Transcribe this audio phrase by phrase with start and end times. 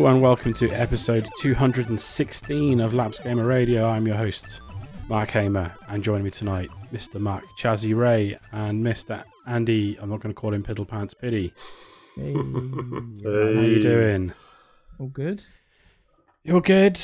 [0.00, 3.86] Hello and welcome to episode 216 of Laps Gamer Radio.
[3.86, 4.62] I'm your host,
[5.10, 7.20] Mark Hamer, and joining me tonight, Mr.
[7.20, 9.22] Mark Chazzy Ray and Mr.
[9.46, 9.98] Andy.
[10.00, 11.52] I'm not going to call him Piddle Pants Piddy.
[12.16, 12.40] Hey, How
[13.60, 14.32] you doing?
[14.98, 15.44] all good?
[16.44, 16.98] You're good.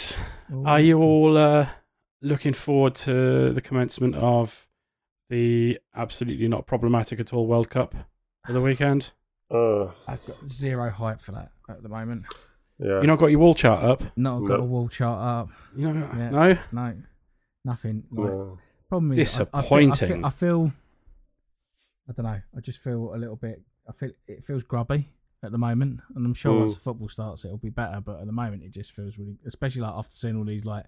[0.51, 1.69] All Are you all uh,
[2.23, 4.67] looking forward to the commencement of
[5.29, 7.95] the absolutely not problematic at all World Cup
[8.47, 9.13] for the weekend?
[9.49, 12.25] Uh, I've got zero hype for that at the moment.
[12.79, 13.01] Yeah.
[13.01, 14.03] You not got your wall chart up?
[14.17, 14.65] Not got No.
[14.65, 15.51] a wall chart up.
[15.77, 16.31] You know, Yeah.
[16.31, 16.59] no.
[16.73, 16.97] No,
[17.65, 18.05] nothing.
[18.11, 18.59] Like, no.
[18.89, 20.09] Problem is, I- I feel- I Disappointing.
[20.19, 20.73] feel, I feel.
[22.09, 22.41] I don't know.
[22.57, 23.63] I just feel a little bit.
[23.89, 25.09] I feel it feels grubby
[25.43, 26.61] at the moment, and I'm sure Mm.
[26.61, 28.01] once the football starts, it'll be better.
[28.01, 30.87] But at the moment, it just feels really, especially like after seeing all these like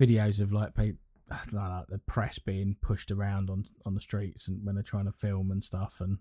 [0.00, 1.00] videos of like people,
[1.52, 5.12] like the press being pushed around on on the streets and when they're trying to
[5.12, 6.18] film and stuff, and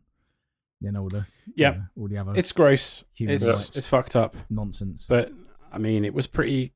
[0.84, 1.72] then all the Yeah.
[1.72, 3.04] you know, all the other It's gross.
[3.16, 3.78] Human It's rights.
[3.78, 4.36] it's fucked up.
[4.50, 5.06] nonsense.
[5.08, 5.32] But
[5.72, 6.74] I mean, it was pretty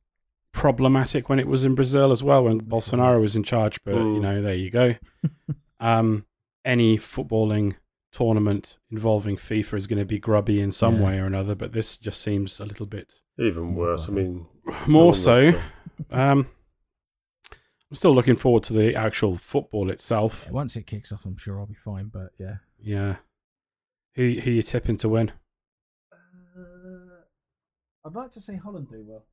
[0.52, 3.83] problematic when it was in Brazil as well, when Bolsonaro was in charge.
[3.83, 4.22] But you Mm.
[4.22, 4.95] know, there you go.
[5.80, 6.25] um,
[6.66, 7.75] any footballing
[8.11, 11.05] tournament involving FIFA is going to be grubby in some Yeah.
[11.05, 11.53] way or another.
[11.53, 14.09] But this just seems a little bit Even worse.
[14.09, 14.47] I mean,
[14.88, 15.53] more so.
[16.09, 16.47] Um,
[17.89, 20.44] I'm still looking forward to the actual football itself.
[20.47, 22.08] Yeah, once it kicks off, I'm sure I'll be fine.
[22.11, 23.17] But yeah, Yeah.
[24.18, 25.32] Who who you tipping to win?
[28.06, 29.26] I'd like to see Holland do well.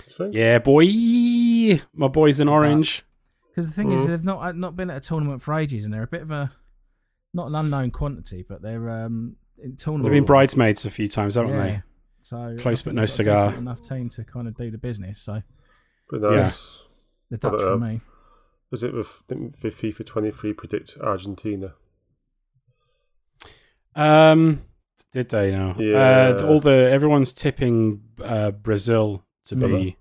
[0.00, 0.84] think- Yeah, boy.
[1.94, 3.04] My boys in orange.
[3.50, 4.06] Because the thing is, Mm.
[4.06, 6.30] they've not uh, not been at a tournament for ages, and they're a bit of
[6.30, 6.52] a
[7.34, 10.04] not an unknown quantity, but they're um in tournament.
[10.10, 11.62] They've been bridesmaids a few times, haven't yeah.
[11.62, 11.82] they?
[12.22, 13.46] So Close but no they've got a cigar.
[13.48, 15.20] decent Enough team to kind of do the business.
[15.20, 15.42] So
[16.08, 16.50] But Yeah.
[17.30, 18.00] the I Dutch don't for me.
[18.70, 21.74] Was it with, didn't FIFA 23 predict Argentina?
[23.94, 24.62] Um,
[25.12, 25.76] did they now?
[25.78, 26.36] Yeah.
[26.40, 29.96] Uh, all the everyone's tipping uh, Brazil to Are be they?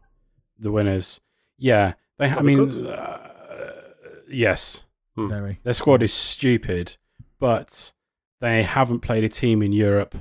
[0.60, 1.20] the winners.
[1.58, 2.26] Yeah, they.
[2.30, 3.82] I they mean, uh,
[4.30, 4.84] yes,
[5.16, 5.28] Hmm.
[5.28, 5.60] Very.
[5.64, 6.96] their squad is stupid,
[7.40, 7.92] but
[8.40, 10.16] they haven't played a team in Europe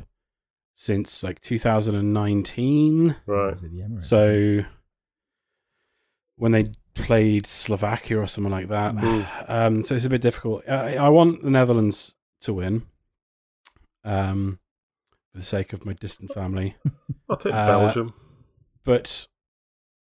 [0.75, 3.17] since like 2019.
[3.27, 3.55] Right.
[3.55, 4.03] Was it the Emirates?
[4.05, 4.65] So
[6.37, 9.27] when they played Slovakia or something like that, Mm.
[9.49, 10.69] um, so it's a bit difficult.
[10.69, 12.83] I, I want the Netherlands to win,
[14.05, 14.59] um,
[15.33, 16.77] for the sake of my distant family.
[17.29, 18.15] I'll take Uh, Belgium.
[18.85, 19.27] But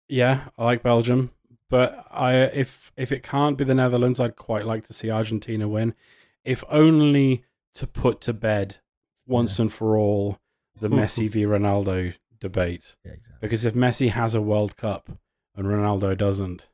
[0.07, 1.31] yeah, I like Belgium.
[1.69, 5.67] But I, if if it can't be the Netherlands, I'd quite like to see Argentina
[5.67, 5.95] win,
[6.43, 7.43] if only
[7.73, 8.77] to put to bed
[9.25, 9.63] once Yeah.
[9.63, 10.39] and for all
[10.79, 12.95] the Messi v Ronaldo debate.
[13.03, 13.37] yeah, exactly.
[13.41, 15.09] Because if Messi has a World Cup
[15.55, 16.69] and Ronaldo doesn't,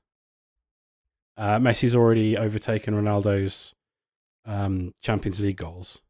[1.37, 3.73] uh, Messi's already overtaken Ronaldo's
[4.45, 6.01] um, Champions League goals.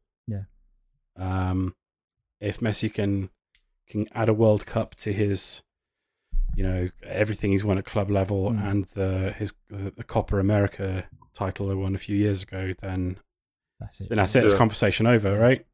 [1.18, 1.50] Yeah.
[1.50, 1.74] Um,
[2.40, 3.30] if Messi can
[3.88, 5.62] can add a World Cup to his,
[6.56, 8.70] you know, everything he's won at club level Mm.
[8.70, 13.18] and the his the, the Copa América title he won a few years ago, then
[13.80, 14.08] That's it.
[14.08, 14.44] then that's it.
[14.44, 14.58] It's Yeah.
[14.58, 15.64] conversation over, right?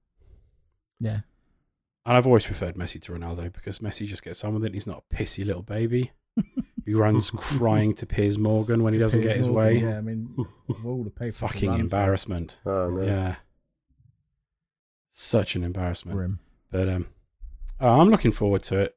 [1.01, 1.21] Yeah.
[2.07, 4.75] And I've always preferred Messi to Ronaldo because Messi just gets on with it.
[4.75, 6.13] He's not a pissy little baby
[6.87, 9.79] who runs crying to Piers Morgan when he doesn't Piers get his Morgan, way.
[9.91, 10.35] Yeah, I mean,
[10.85, 11.27] all the people.
[11.27, 12.57] to Fucking embarrassment.
[12.65, 13.03] Oh, no.
[13.03, 13.37] Yeah.
[15.21, 16.17] Such an embarrassment.
[16.17, 16.39] Grim.
[16.71, 17.09] But um,
[17.81, 18.97] oh, I'm looking forward to it.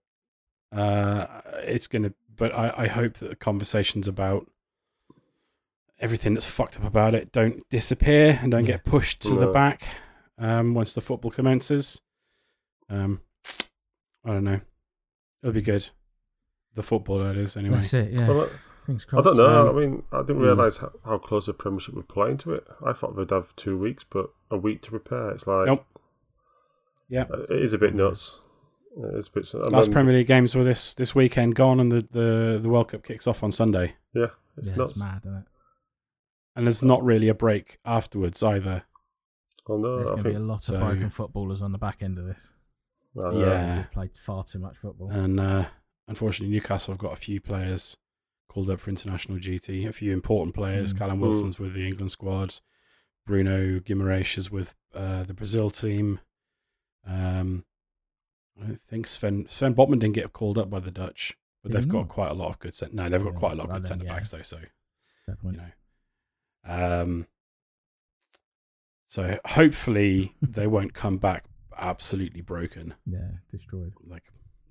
[0.71, 1.25] Uh,
[1.63, 4.47] it's gonna, but I, I hope that the conversations about
[5.99, 8.73] everything that's fucked up about it don't disappear and don't Yeah.
[8.73, 9.87] get pushed to the back
[10.37, 12.03] um, once the football commences.
[12.87, 13.21] Um,
[14.23, 14.61] I don't know.
[15.41, 15.89] It'll be good.
[16.75, 17.77] The football, that is, anyway.
[17.77, 18.11] That's it.
[18.11, 18.27] Yeah.
[18.27, 18.49] Well,
[18.85, 19.69] Things I don't know.
[19.69, 20.43] Um, I mean, I didn't hmm.
[20.43, 22.67] realise how, how close the Premiership would play into it.
[22.85, 25.31] I thought they'd have two weeks, but a week to prepare.
[25.31, 25.85] It's like Nope.
[27.11, 27.25] Yeah.
[27.49, 28.41] it is a bit nuts.
[28.97, 29.53] It is a bit.
[29.53, 32.69] and Last then- Premier League games were this this weekend gone, and the, the, the
[32.69, 33.95] World Cup kicks off on Sunday.
[34.13, 34.27] Yeah,
[34.57, 34.91] it's yeah, nuts.
[34.91, 35.43] it's mad, isn't it?
[36.55, 38.83] And there's not really a break afterwards either.
[39.69, 40.73] Oh no, There's going to be a lot so.
[40.75, 42.49] of broken footballers on the back end of this.
[43.23, 43.31] I.
[43.33, 43.75] Yeah.
[43.75, 45.09] They've played far too much football.
[45.11, 45.65] And uh,
[46.07, 47.95] unfortunately, Newcastle have got a few players
[48.49, 49.85] called up for international duty.
[49.85, 50.93] A few important players.
[50.93, 50.97] Mm.
[50.97, 51.21] Callum Mm.
[51.21, 52.55] Wilson's with the England squad.
[53.25, 56.19] Bruno Guimaraes is with uh, the Brazil team.
[57.05, 57.65] Um,
[58.61, 61.87] I don't think Sven Sven Botman didn't get called up by the Dutch, but they've
[61.87, 62.73] got quite a lot of good.
[62.75, 64.13] Cent- no, they've got Yeah, quite a lot of good then, centre yeah.
[64.13, 64.41] backs though.
[64.43, 64.57] So
[65.25, 67.01] Fair you know.
[67.01, 67.27] Um,
[69.07, 71.45] so hopefully they won't come back
[71.77, 72.93] absolutely broken.
[73.05, 73.19] Yeah,
[73.51, 73.93] destroyed.
[74.07, 74.23] Like,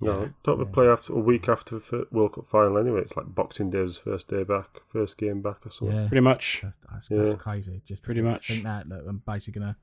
[0.03, 0.29] No, yeah.
[0.44, 0.71] don't they Yeah.
[0.71, 3.00] play after a week after the World Cup final anyway?
[3.00, 5.97] It's like Boxing Day's first day back, first game back or something.
[5.97, 6.61] Yeah, pretty much.
[6.62, 7.23] that's, that's, Yeah.
[7.23, 7.82] that's crazy.
[7.85, 8.47] Just Pretty think- much.
[8.49, 9.77] think that that I'm basically gonna,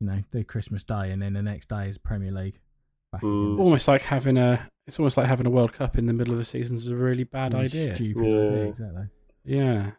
[0.00, 2.60] you know, do Christmas Day and then the next day is Premier League.
[3.12, 3.58] Back Mm.
[3.58, 6.38] Almost like having a it's almost like having a World Cup in the middle of
[6.38, 7.94] the season is a really bad Really idea.
[7.94, 8.36] Stupid Yeah.
[8.50, 9.04] idea, exactly.
[9.44, 9.90] Yeah,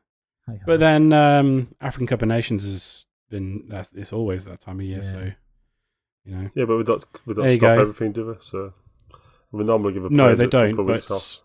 [0.46, 4.80] Hey, but then um, African Cup of Nations has been that's it's always that time
[4.80, 5.02] of year.
[5.04, 5.10] Yeah.
[5.12, 5.32] So
[6.26, 7.82] you know, Yeah, but we don't we don't There stop go.
[7.82, 8.34] everything, do we?
[8.40, 8.74] So
[9.52, 10.72] we normally give a no, they don't.
[10.72, 11.42] of But weeks off.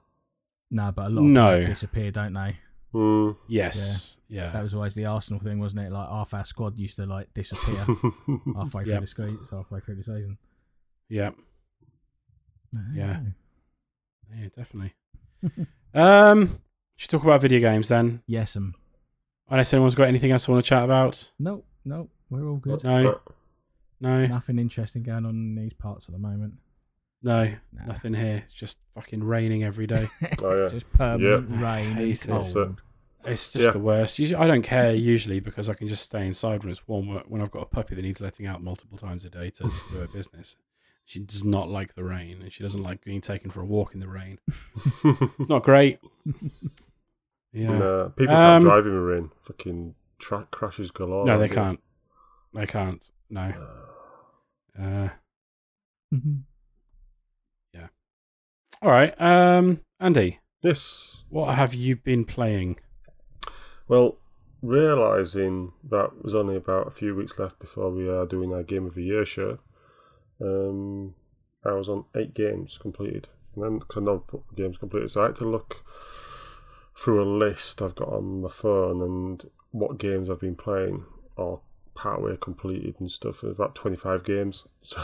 [0.71, 1.55] no, but a lot of No.
[1.55, 2.59] players disappear, don't they?
[2.95, 3.37] Mm.
[3.49, 5.93] yes, yeah, That was always the Arsenal thing, wasn't it?
[5.93, 7.77] Like half our squad used to like disappear
[8.55, 9.01] halfway through Yep.
[9.01, 9.39] the season.
[9.51, 10.39] Halfway through the season.
[11.09, 11.31] yeah,
[12.95, 13.21] Yeah.
[14.35, 14.95] Yeah, definitely.
[15.95, 16.59] um,
[16.97, 18.23] should talk about video games then.
[18.27, 18.75] Yes, um.
[19.49, 21.31] Unless anyone's got anything else I want to chat about.
[21.39, 22.83] No, no, we're all good.
[22.85, 23.21] No,
[24.01, 26.55] no, Nothing interesting going on in these parts at the moment.
[27.23, 27.87] No, Nah.
[27.87, 28.43] nothing here.
[28.47, 30.09] It's just fucking raining every day.
[30.43, 30.69] Oh yeah.
[30.69, 31.63] Just permanent Yeah.
[31.65, 32.69] rain and Hate it.
[33.25, 33.71] It's just Yeah.
[33.71, 34.19] the worst.
[34.19, 37.09] Usually, I don't care usually because I can just stay inside when it's warm.
[37.29, 39.99] When I've got a puppy that needs letting out multiple times a day to do
[39.99, 40.57] her business,
[41.07, 43.95] she does not like the rain, and she doesn't like being taken for a walk
[43.95, 44.39] in the rain.
[45.39, 45.99] It's not great.
[47.53, 47.75] Yeah.
[47.75, 49.31] Nah, people Um, can't drive in the rain.
[49.39, 51.25] Fucking track crashes galore.
[51.27, 51.81] no, they can't.
[52.55, 53.09] They can't.
[53.31, 53.53] No.
[54.77, 55.09] Uh,
[58.83, 59.19] all right.
[59.21, 61.25] Um, Andy, Yes.
[61.29, 62.79] what have you been playing?
[63.89, 64.19] Well,
[64.63, 68.87] realizing that was only about a few weeks left before we are doing our game
[68.87, 69.59] of the year show,
[70.41, 71.15] um,
[71.65, 75.23] I was on eight games completed, and then because I put the games completed, so
[75.23, 75.85] I had to look
[76.97, 81.05] through a list I've got on my phone and what games I've been playing
[81.37, 81.61] or
[81.95, 83.41] partway completed and stuff.
[83.41, 85.01] There's about twenty five games, so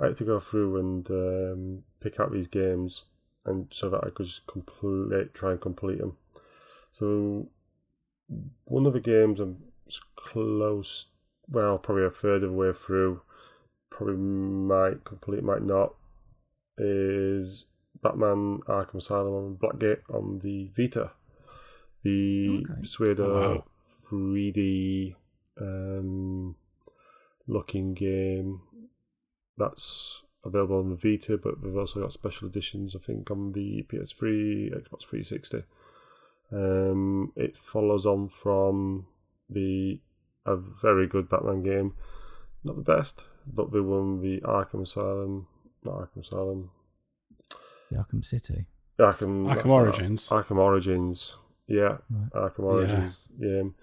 [0.00, 3.04] I had to go through and um, pick out these games
[3.44, 6.16] and so that I could just complete, try and complete them.
[6.90, 7.48] So
[8.64, 9.58] one of the games I'm
[10.16, 11.06] close,
[11.48, 13.22] well, probably a third of the way through,
[13.90, 15.94] probably might complete, might not,
[16.76, 17.66] is
[18.02, 21.12] Batman Arkham Asylum on Blackgate on the Vita.
[22.02, 22.82] The Okay.
[22.86, 23.64] Pseudo Oh, wow.
[24.10, 25.14] 3D
[25.60, 26.54] um,
[27.46, 28.60] looking game
[29.56, 33.84] that's available on the Vita, but they've also got special editions, I think, on the
[33.88, 35.62] PS3, Xbox 360.
[36.52, 39.06] Um, it follows on from
[39.50, 40.00] the
[40.44, 41.94] a very good Batman game,
[42.62, 45.48] not the best, but they won the Arkham Asylum,
[45.84, 46.70] not Arkham Asylum,
[47.90, 48.66] The Arkham City.
[48.98, 50.28] Arkham, Arkham not- Origins.
[50.30, 52.30] Arkham Origins, yeah, Right.
[52.32, 53.74] Arkham Origins game,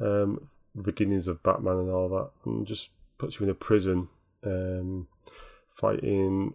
[0.00, 4.08] um, the beginnings of Batman and all that, and just puts you in a prison,
[4.44, 5.06] um,
[5.80, 6.54] fighting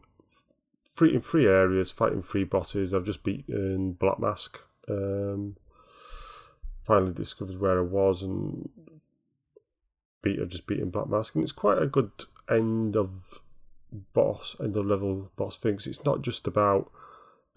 [0.92, 2.94] free in three areas, fighting three bosses.
[2.94, 4.60] I've just beaten Black Mask.
[4.88, 5.58] Um,
[6.82, 8.70] finally discovered where I was and
[10.22, 10.40] beat.
[10.40, 12.12] I've just beaten Black Mask, and it's quite a good
[12.50, 13.42] end of
[14.14, 15.88] boss, end of level boss things.
[15.88, 16.92] It's not just about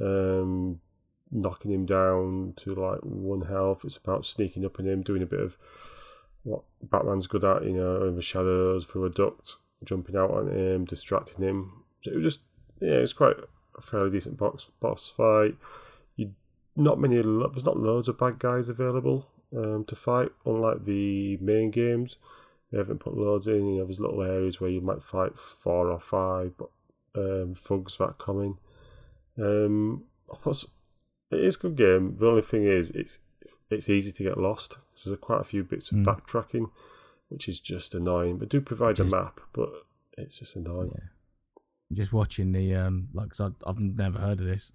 [0.01, 0.81] um,
[1.31, 3.85] knocking him down to like one health.
[3.85, 5.57] It's about sneaking up on him, doing a bit of
[6.43, 10.49] what Batman's good at, you know, in the shadows through a duct, jumping out on
[10.49, 11.85] him, distracting him.
[12.03, 12.41] So it was just
[12.81, 13.37] yeah, it's quite
[13.77, 15.57] a fairly decent box boss fight.
[16.17, 16.33] You
[16.77, 21.71] not many, there's not loads of bad guys available um, to fight, unlike the main
[21.71, 22.17] games.
[22.71, 23.67] They haven't put loads in.
[23.67, 26.69] You know, there's little areas where you might fight four or five, but
[27.17, 28.41] um, thugs that come
[29.39, 29.45] in.
[29.45, 30.67] Um, plus,
[31.31, 32.17] it is a good game.
[32.17, 33.21] The only thing is, it's
[33.71, 34.79] it's easy to get lost.
[34.95, 36.05] So there's quite a few bits of Mm.
[36.05, 36.71] backtracking,
[37.29, 38.39] which is just annoying.
[38.39, 39.71] But do provide Just- a map, but
[40.17, 40.91] it's just annoying.
[40.95, 41.05] Yeah.
[41.97, 44.73] Just watching the um, like, cause I, I've never heard of this,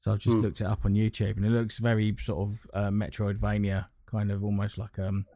[0.00, 0.42] so I've just Hmm.
[0.42, 4.42] looked it up on YouTube, and it looks very sort of uh, Metroidvania, kind of
[4.42, 5.26] almost like um,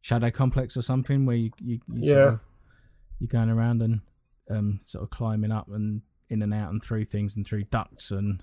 [0.00, 2.12] Shadow Complex or something, where you you, you Yeah.
[2.14, 2.40] sort of,
[3.20, 4.00] you're going around and
[4.50, 8.10] um, sort of climbing up and in and out and through things and through ducts
[8.10, 8.42] and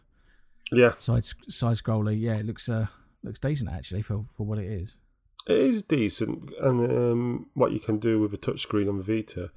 [0.71, 2.17] Yeah, side side scroller.
[2.17, 2.87] Yeah, it looks uh
[3.23, 4.97] looks decent actually for for what it is.
[5.47, 9.51] It is decent, and um, what you can do with a touchscreen on the Vita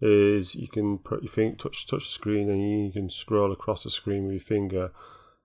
[0.00, 3.84] is you can put your finger touch touch the screen and you can scroll across
[3.84, 4.90] the screen with your finger,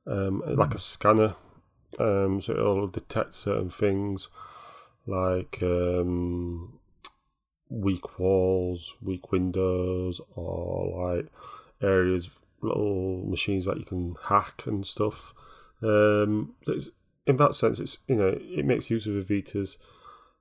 [0.07, 1.35] um, like a scanner.
[1.99, 4.29] Um, so it'll detect certain things
[5.05, 6.79] like um,
[7.69, 11.27] weak walls, weak windows, or like
[11.81, 12.29] areas,
[12.61, 15.33] little machines that you can hack and stuff.
[15.81, 16.89] Um, it's,
[17.27, 19.77] in that sense, it's you know it makes use of the Vita's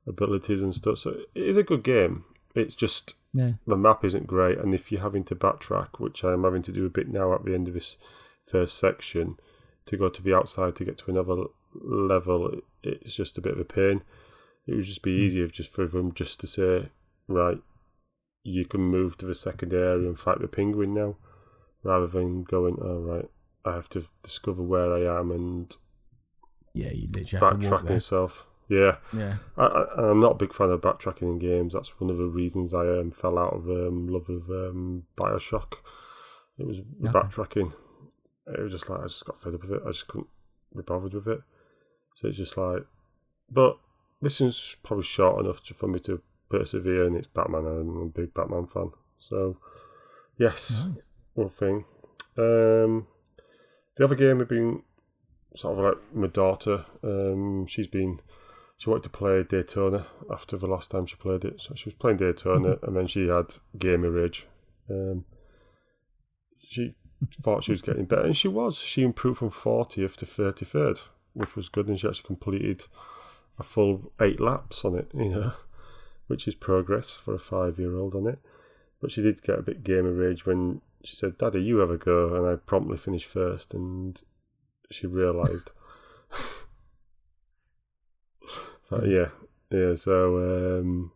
[0.06, 0.98] abilities and stuff.
[0.98, 2.24] So it is a good game.
[2.54, 6.44] It's just Yeah, the map isn't great, and if you're having to backtrack, which I'm
[6.44, 7.98] having to do a bit now at the end of this
[8.46, 9.36] first section,
[9.86, 13.60] to go to the outside to get to another level, it's just a bit of
[13.60, 14.02] a pain.
[14.66, 15.24] It would just be hmm.
[15.24, 16.88] easier just for them just to say,
[17.28, 17.58] right,
[18.44, 21.16] you can move to the second area and fight the penguin now,
[21.82, 23.28] rather than going, oh right,
[23.64, 25.76] I have to discover where I am and
[26.76, 27.92] Yeah, you literally have to walk there.
[27.94, 28.46] myself.
[28.68, 29.36] Yeah, Yeah.
[29.56, 31.72] I, I'm not a big fan of backtracking in games.
[31.74, 35.74] That's one of the reasons I um, fell out of um, love of um, Bioshock.
[36.58, 37.18] It was the Okay.
[37.18, 37.72] backtracking.
[38.48, 39.82] It was just like I just got fed up with it.
[39.86, 40.26] I just couldn't
[40.74, 41.40] be bothered with it.
[42.14, 42.82] So it's just like,
[43.50, 43.78] but
[44.20, 48.02] this is probably short enough to, for me to persevere, and it's Batman, and I'm
[48.02, 48.90] a big Batman fan.
[49.18, 49.58] So
[50.38, 50.96] yes, Nice.
[51.34, 51.84] one thing.
[52.38, 53.06] Um,
[53.96, 54.82] the other game had been
[55.56, 56.84] sort of like my daughter.
[57.02, 58.20] Um, she's been
[58.78, 61.94] she wanted to play Daytona after the last time she played it, so she was
[61.94, 64.46] playing Daytona, and then she had gamer rage.
[64.90, 65.24] Um,
[66.68, 66.94] she
[67.40, 68.76] thought she was getting better, and she was.
[68.76, 71.00] She improved from fortieth to thirty third,
[71.32, 72.84] which was good, and she actually completed
[73.58, 75.10] a full eight laps on it.
[75.14, 75.52] You know,
[76.26, 78.38] which is progress for a five year old on it.
[79.00, 81.96] But she did get a bit gamer rage when she said, "Daddy, you have a
[81.96, 84.22] go," and I promptly finished first, and
[84.90, 85.72] she realised.
[88.88, 89.30] But yeah,
[89.72, 89.94] yeah.
[89.96, 91.12] So um,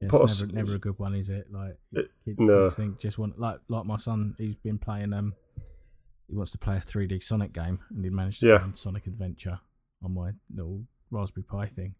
[0.00, 1.46] Yeah, Put it's us- never, never a good one, is it?
[1.52, 2.64] Like It- kids, no.
[2.64, 4.34] kids think just want like like my son.
[4.38, 5.12] He's been playing.
[5.12, 5.34] Um,
[6.28, 8.58] he wants to play a 3D Sonic game, and he managed to Yeah.
[8.58, 9.60] find Sonic Adventure
[10.02, 11.94] on my little Raspberry Pi thing,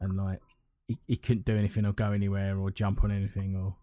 [0.00, 0.40] and like
[0.88, 3.76] he, he couldn't do anything or go anywhere or jump on anything or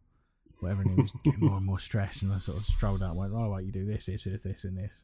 [0.60, 2.24] whatever, and he was getting more and more stressed.
[2.24, 4.42] And I sort of strolled out and went, "Oh, right, you do this, this, this,
[4.42, 5.04] this, and this."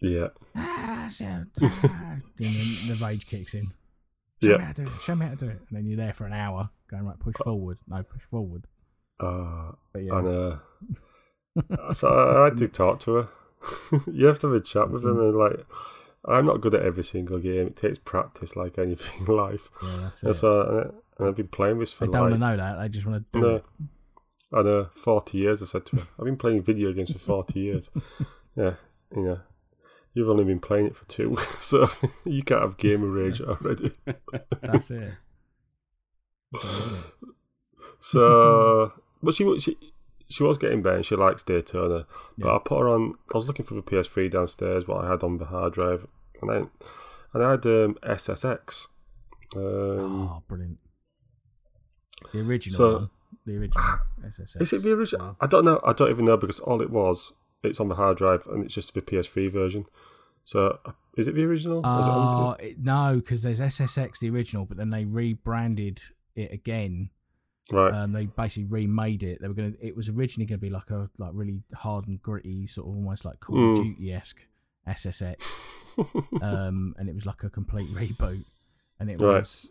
[0.00, 2.52] yeah, Ah, so, ah, and then
[2.88, 3.62] the rage kicks in.
[3.62, 4.56] Show Yeah.
[4.58, 5.00] me how to do it.
[5.02, 5.60] Show me how to do it.
[5.68, 7.78] And then you're there for an hour going right, push forward.
[7.88, 8.64] No, push forward.
[9.18, 10.28] uh, But yeah, and
[11.80, 13.28] uh, so I, I had to talk to her.
[14.12, 15.66] you have to have a chat with them, and like,
[16.24, 17.66] I'm not good at every single game.
[17.66, 19.68] It takes practice, like anything in life.
[19.82, 20.34] yeah, that's And it.
[20.34, 22.80] so, and, and I've been playing this for They don't like want to know that.
[22.80, 23.54] They just want to do No.
[23.56, 23.64] it.
[24.52, 26.02] I know, 40 years, I've said to her.
[26.18, 27.90] I've been playing video games for 40 years.
[28.56, 28.74] Yeah,
[29.14, 29.40] you know.
[30.14, 31.86] You've only been playing it for two, so
[32.24, 33.92] you can't have gamer rage already.
[34.62, 35.12] That's it.
[38.00, 39.76] So, but she she
[40.28, 40.96] she was getting better.
[40.96, 42.54] and She likes Daytona, but Yeah.
[42.54, 43.14] I put her on.
[43.32, 46.06] I was looking for the PS3 downstairs, what I had on the hard drive,
[46.42, 46.56] and I
[47.34, 48.86] and I had um, SSX.
[49.56, 49.62] Um,
[50.28, 50.78] oh, brilliant.
[52.32, 53.10] The original So- one.
[53.48, 53.84] The original
[54.24, 54.60] SSX.
[54.62, 55.36] is it the original?
[55.40, 55.80] I don't know.
[55.84, 58.74] I don't even know because all it was, it's on the hard drive, and it's
[58.74, 59.86] just the PS3 version.
[60.44, 61.86] So, uh, is it the original?
[61.86, 66.00] Or is it Oh, it, no, because there's SSX, the original, but then they rebranded
[66.34, 67.10] it again.
[67.72, 67.92] right?
[67.92, 69.40] Um, they basically remade it.
[69.42, 69.72] They were gonna.
[69.80, 73.24] It was originally gonna be like a like really hard and gritty, sort of almost
[73.24, 73.82] like Call of Mm.
[73.96, 74.46] Duty esque
[74.86, 75.42] SSX.
[76.42, 78.44] um, and it was like a complete reboot.
[79.00, 79.38] And it Right.
[79.40, 79.70] was,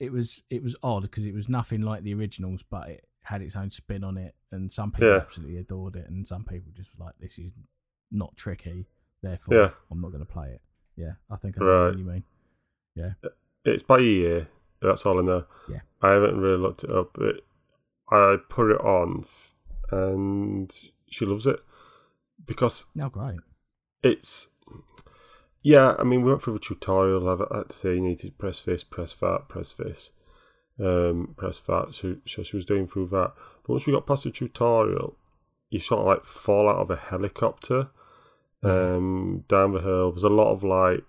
[0.00, 3.42] it was, it was odd because it was nothing like the originals, but it had
[3.42, 4.34] its own spin on it.
[4.50, 5.16] And some people Yeah.
[5.16, 7.52] absolutely adored it, and some people just were like, "This is
[8.10, 8.88] not tricky,
[9.22, 9.70] therefore Yeah.
[9.90, 10.62] I'm not going to play it."
[10.96, 11.88] Yeah, I think I know Right.
[11.90, 12.24] what you mean.
[12.96, 13.28] Yeah, uh,
[13.64, 14.46] it's by EA.
[14.82, 15.46] That's all I know.
[15.68, 15.80] Yeah.
[16.02, 17.44] I haven't really looked it up, but
[18.10, 19.24] I put it on,
[19.90, 21.60] and she loves it
[22.44, 23.38] because No, great.
[24.02, 24.49] it's
[25.62, 25.94] yeah.
[25.98, 27.28] I mean, we went through the tutorial.
[27.28, 30.12] I've had to say you need to press this, press that, press this,
[30.78, 31.94] um, press that.
[31.94, 33.32] So, so she was doing through that.
[33.62, 35.16] But once we got past the tutorial,
[35.70, 37.88] you sort of like fall out of a helicopter
[38.62, 40.10] um, down the hill.
[40.10, 41.04] There's a lot of like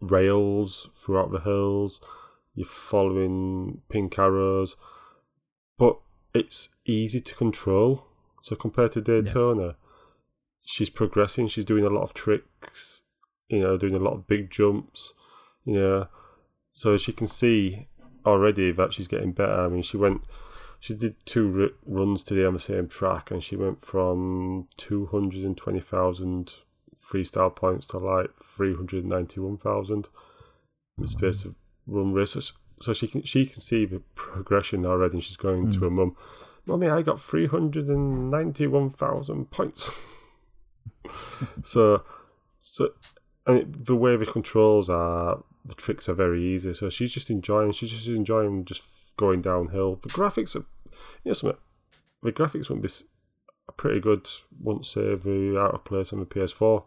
[0.00, 2.00] rails throughout the hills.
[2.54, 4.76] You're following pink arrows,
[5.78, 5.98] but
[6.34, 8.06] it's easy to control.
[8.42, 9.76] So compared to Daytona,
[10.64, 11.48] she's progressing.
[11.48, 13.02] She's doing a lot of tricks.
[13.50, 15.12] You know, doing a lot of big jumps.
[15.64, 16.08] You know,
[16.72, 17.88] so she can see
[18.24, 19.60] already that she's getting better.
[19.60, 20.22] I mean, she went.
[20.78, 25.06] She did two r- runs today on the same track, and she went from two
[25.06, 26.54] hundred and twenty thousand
[26.96, 30.08] freestyle points to like three hundred ninety-one thousand
[30.96, 31.54] in the space of
[31.86, 32.52] run races.
[32.80, 35.84] So she can she can see the progression already, and she's going to hmm.
[35.84, 36.16] her mum.
[36.66, 39.90] Mummy, I got three hundred and ninety-one thousand points.
[41.62, 42.04] so,
[42.58, 42.90] so,
[43.50, 46.72] and it, the way the controls are, the tricks are very easy.
[46.72, 47.72] So she's just enjoying.
[47.72, 48.82] She's just enjoying just
[49.16, 49.96] going downhill.
[49.96, 50.64] The graphics are,
[51.24, 51.58] you know, something.
[52.22, 52.88] The graphics won't be
[53.76, 54.28] pretty good
[54.60, 56.84] once uh, the out of place on the PS4.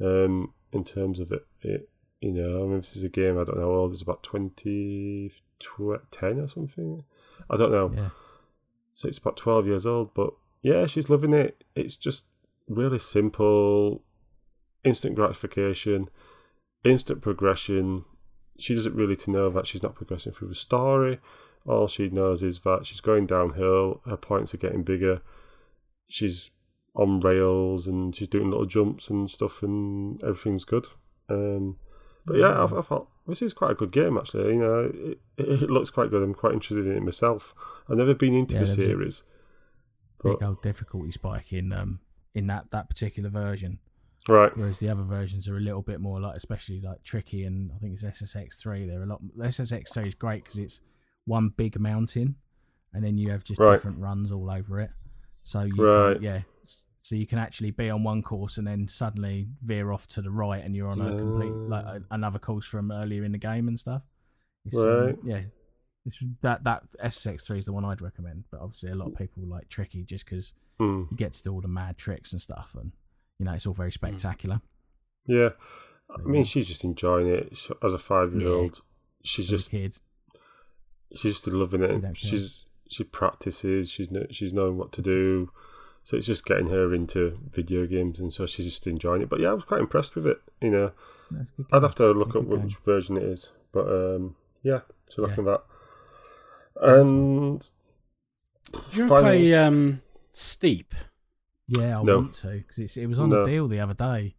[0.00, 1.88] Um, in terms of it, it,
[2.20, 3.92] you know, I mean, this is a game I don't know how old.
[3.92, 7.04] It's about 20, tw- 10 or something.
[7.48, 7.92] I don't know.
[7.94, 8.10] Yeah.
[8.94, 10.30] So it's about 12 years old, but
[10.62, 11.64] yeah, she's loving it.
[11.74, 12.26] It's just
[12.68, 14.02] really simple,
[14.86, 16.08] instant gratification,
[16.84, 18.04] instant progression.
[18.58, 21.18] She doesn't really to know that she's not progressing through the story.
[21.66, 24.00] All she knows is that she's going downhill.
[24.06, 25.20] Her points are getting bigger.
[26.08, 26.52] She's
[26.94, 30.86] on rails and she's doing little jumps and stuff, and everything's good.
[31.28, 31.76] Um,
[32.24, 34.54] but yeah, I, I thought this is quite a good game actually.
[34.54, 36.22] You know, it, it looks quite good.
[36.22, 37.54] I'm quite interested in it myself.
[37.88, 39.24] I've never been into Yeah, the series.
[40.22, 42.00] Big But, old difficulty spike in um
[42.34, 43.80] in that that particular version,
[44.28, 44.56] right.
[44.56, 47.44] whereas the other versions are a little bit more like, especially like tricky.
[47.44, 48.86] And I think it's SSX three.
[48.86, 49.20] They're a lot.
[49.38, 50.80] SSX three is great because it's
[51.24, 52.36] one big mountain,
[52.92, 53.72] and then you have just Right.
[53.72, 54.90] different runs all over it.
[55.42, 56.14] So you Right.
[56.14, 56.42] can, yeah.
[57.02, 60.30] So you can actually be on one course and then suddenly veer off to the
[60.30, 61.90] right, and you're on a complete like Ah.
[61.96, 64.02] a, another course from earlier in the game and stuff.
[64.64, 65.18] It's, um, Right.
[65.24, 65.42] yeah.
[66.04, 69.14] It's, that that SSX three is the one I'd recommend, but obviously a lot of
[69.16, 71.04] people like tricky just because Hmm.
[71.10, 72.92] you get to do all the mad tricks and stuff, and
[73.38, 74.60] you know it's all very spectacular.
[75.26, 75.50] Yeah.
[76.10, 78.80] I mean, she's just enjoying it She- as a five-year-old.
[79.24, 79.98] She's just kid,
[81.14, 82.16] she's just loving it.
[82.16, 83.90] She's she practices.
[83.90, 85.50] She's kn- she's knowing what to do.
[86.04, 89.28] So it's just getting her into video games, and so she's just enjoying it.
[89.28, 90.38] But yeah, I was quite impressed with it.
[90.62, 90.92] You know,
[91.32, 92.70] That's a good I'd have to look up which game.
[92.84, 93.50] version it is.
[93.72, 95.32] But um, yeah, so Yeah.
[95.32, 95.62] at that.
[96.80, 97.60] And
[98.72, 100.02] Did you ever Final- play um,
[100.32, 100.94] Steep?
[101.68, 102.16] Yeah, I No.
[102.18, 103.44] want to because it was on No.
[103.44, 104.34] the deal the other day.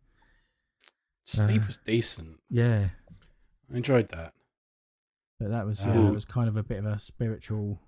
[1.25, 2.39] Steep Uh, was decent.
[2.49, 2.89] Yeah,
[3.73, 4.33] I enjoyed that.
[5.39, 7.79] but that was yeah, Um, it was kind of a bit of a spiritual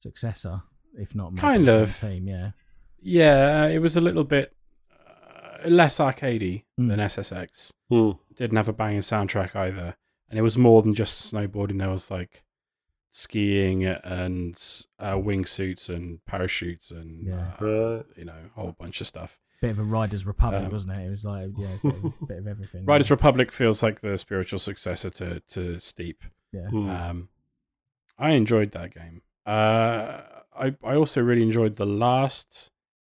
[0.00, 0.62] successor,
[0.96, 1.96] if not Kind of.
[1.96, 2.28] team.
[2.28, 2.52] Yeah,
[3.00, 4.54] Yeah, it was a little bit
[5.64, 6.88] uh, less arcadey Mm.
[6.88, 7.72] than SSX.
[7.88, 9.96] hmm, didn't have a banging soundtrack either,
[10.28, 11.78] and it was more than just snowboarding.
[11.78, 12.44] There was like
[13.14, 14.54] skiing and
[14.98, 17.52] uh, wingsuits and parachutes and Yeah.
[17.60, 19.38] uh, you know a whole bunch of stuff.
[19.60, 21.06] bit of a Riders Republic, Um, wasn't it?
[21.06, 22.84] It was like yeah, a bit of, bit of everything.
[22.86, 26.24] Riders Republic feels like the spiritual successor to to Steep.
[26.52, 26.88] yeah, Hmm.
[26.90, 27.28] Um,
[28.18, 29.22] I enjoyed that game.
[29.46, 30.22] Uh,
[30.56, 32.70] I I also really enjoyed the last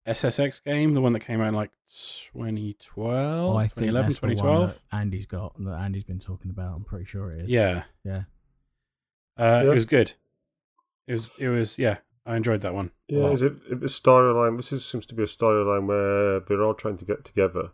[0.08, 1.72] SSX game, the one that came out in like
[2.34, 4.70] 2012, Oh, I think 2011, that's the one 2012.
[4.90, 6.76] that Andy's got that Andy's been talking about.
[6.78, 7.50] I'm pretty sure it is.
[7.50, 8.24] Yeah, yeah.
[9.40, 9.72] Uh, Yeah.
[9.72, 10.14] It was good.
[11.08, 11.30] It was.
[11.40, 11.80] It was.
[11.80, 12.92] Yeah, I enjoyed that one.
[13.10, 14.58] a Yeah, is it it was storyline?
[14.58, 17.72] This is, seems to be a storyline where they're all trying to get together,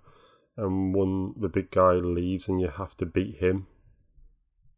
[0.58, 3.68] and one the big guy leaves, and you have to beat him.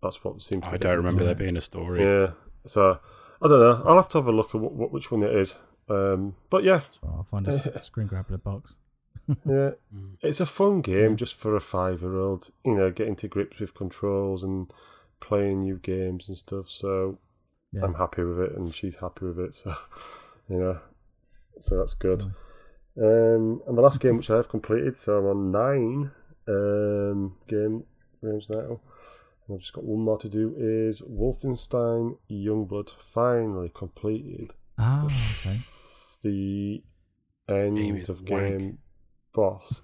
[0.02, 0.64] That's what seems.
[0.64, 1.28] to I get don't remember Yeah.
[1.28, 2.02] there being a story.
[2.04, 2.32] Yeah,
[2.66, 3.00] so
[3.42, 3.84] I don't know.
[3.86, 5.58] I'll have to have a look at what, what which one it is.
[5.90, 8.74] Um, but yeah, So I'll find a screen grab in the box.
[9.46, 10.18] yeah, Mm.
[10.22, 12.50] it's a fun game just for a five-year-old.
[12.66, 14.72] You know, getting to grips with controls and
[15.20, 16.70] playing new games and stuff.
[16.70, 17.18] So
[17.72, 17.84] Yeah.
[17.84, 19.54] I'm happy with it, and she's happy with it.
[19.54, 19.76] So
[20.50, 20.80] you know,
[21.60, 22.24] so that's good.
[23.00, 26.12] Um, and the last game which I have completed, so I'm on nine
[26.48, 27.84] um, game
[28.24, 28.80] games now.
[29.48, 30.56] And I've just got one more to do.
[30.58, 34.56] Is Wolfenstein Youngblood finally completed?
[34.80, 35.60] Ah, okay.
[36.24, 36.84] The
[37.48, 38.30] end is of wank.
[38.58, 38.78] game
[39.34, 39.82] boss.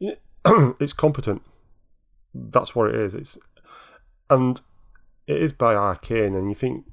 [0.78, 1.40] It's competent.
[2.34, 3.14] That's what it is.
[3.14, 3.38] It's
[4.28, 4.60] and
[5.26, 6.84] it is by Arkane, and you think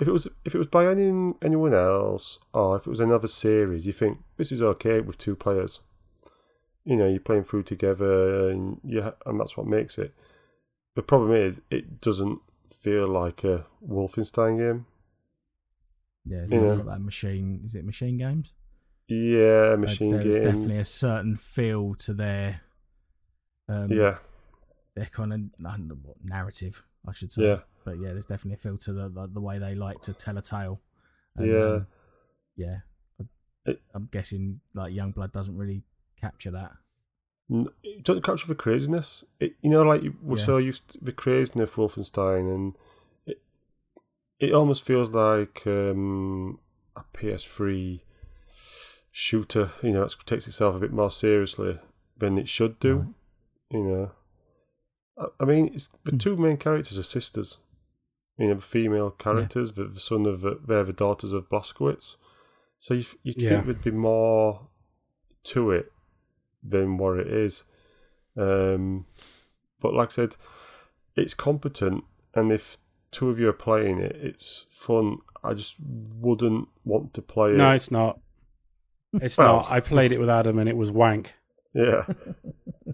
[0.00, 3.28] if it was if it was by any anyone else or if it was another
[3.28, 5.80] series, you think this is okay with two players.
[6.84, 10.14] You know, you're playing through together, and yeah, and that's what makes it.
[10.96, 12.40] The problem is, it doesn't
[12.70, 14.86] feel like a Wolfenstein game.
[16.24, 16.76] Yeah, You know.
[16.82, 17.62] that machine.
[17.64, 18.52] Is it MachineGames?
[19.08, 20.36] Yeah, machine There's games.
[20.36, 22.60] definitely a certain feel to their,
[23.68, 24.18] um, yeah,
[24.94, 27.44] their kind of I don't know what, narrative, I should say.
[27.44, 30.12] yeah, But yeah, there's definitely a feel to the the, the way they like to
[30.12, 30.80] tell a tale.
[31.36, 31.58] And, yeah.
[31.64, 31.86] um,
[32.56, 32.76] yeah.
[33.66, 35.82] I, I'm guessing like Youngblood doesn't really
[36.20, 36.72] capture that.
[37.82, 39.24] It doesn't capture the craziness.
[39.40, 40.44] It, you know, like we're Yeah.
[40.44, 42.74] so used to the craziness of Wolfenstein, and
[43.26, 43.40] it
[44.38, 46.58] it almost feels like um,
[46.96, 48.00] a PS3
[49.10, 49.70] shooter.
[49.82, 51.78] You know, it takes itself a bit more seriously
[52.18, 52.96] than it should do.
[52.98, 53.14] Right.
[53.70, 54.10] You know,
[55.40, 56.18] I, mean, it's the Hmm.
[56.18, 57.58] two main characters are sisters.
[58.38, 62.16] You know, the female characters, the, the son of the, they're the daughters of Blazkowicz.
[62.78, 63.48] So you you Yeah.
[63.48, 64.68] think there'd be more
[65.44, 65.90] to it
[66.62, 67.64] than what it is.
[68.36, 69.06] Um,
[69.80, 70.36] but like I said,
[71.16, 72.04] it's competent,
[72.34, 72.76] and if
[73.10, 75.18] two of you are playing it, it's fun.
[75.42, 77.56] I just wouldn't want to play it.
[77.56, 78.20] No, it's not.
[79.14, 79.70] It's Well- not.
[79.70, 81.34] I played it with Adam and it was wank.
[81.74, 82.04] Yeah.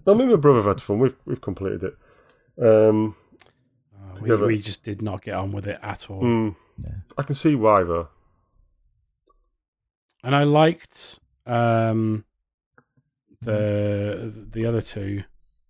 [0.05, 0.99] no, me and my brother have had fun.
[0.99, 1.95] We've we've completed it.
[2.61, 3.15] Um,
[3.93, 6.21] Uh, we, we just did not get on with it at all.
[6.21, 6.91] mm, Yeah.
[7.17, 8.07] I can see why though.
[10.23, 12.25] And I liked um,
[13.41, 15.23] the the other two,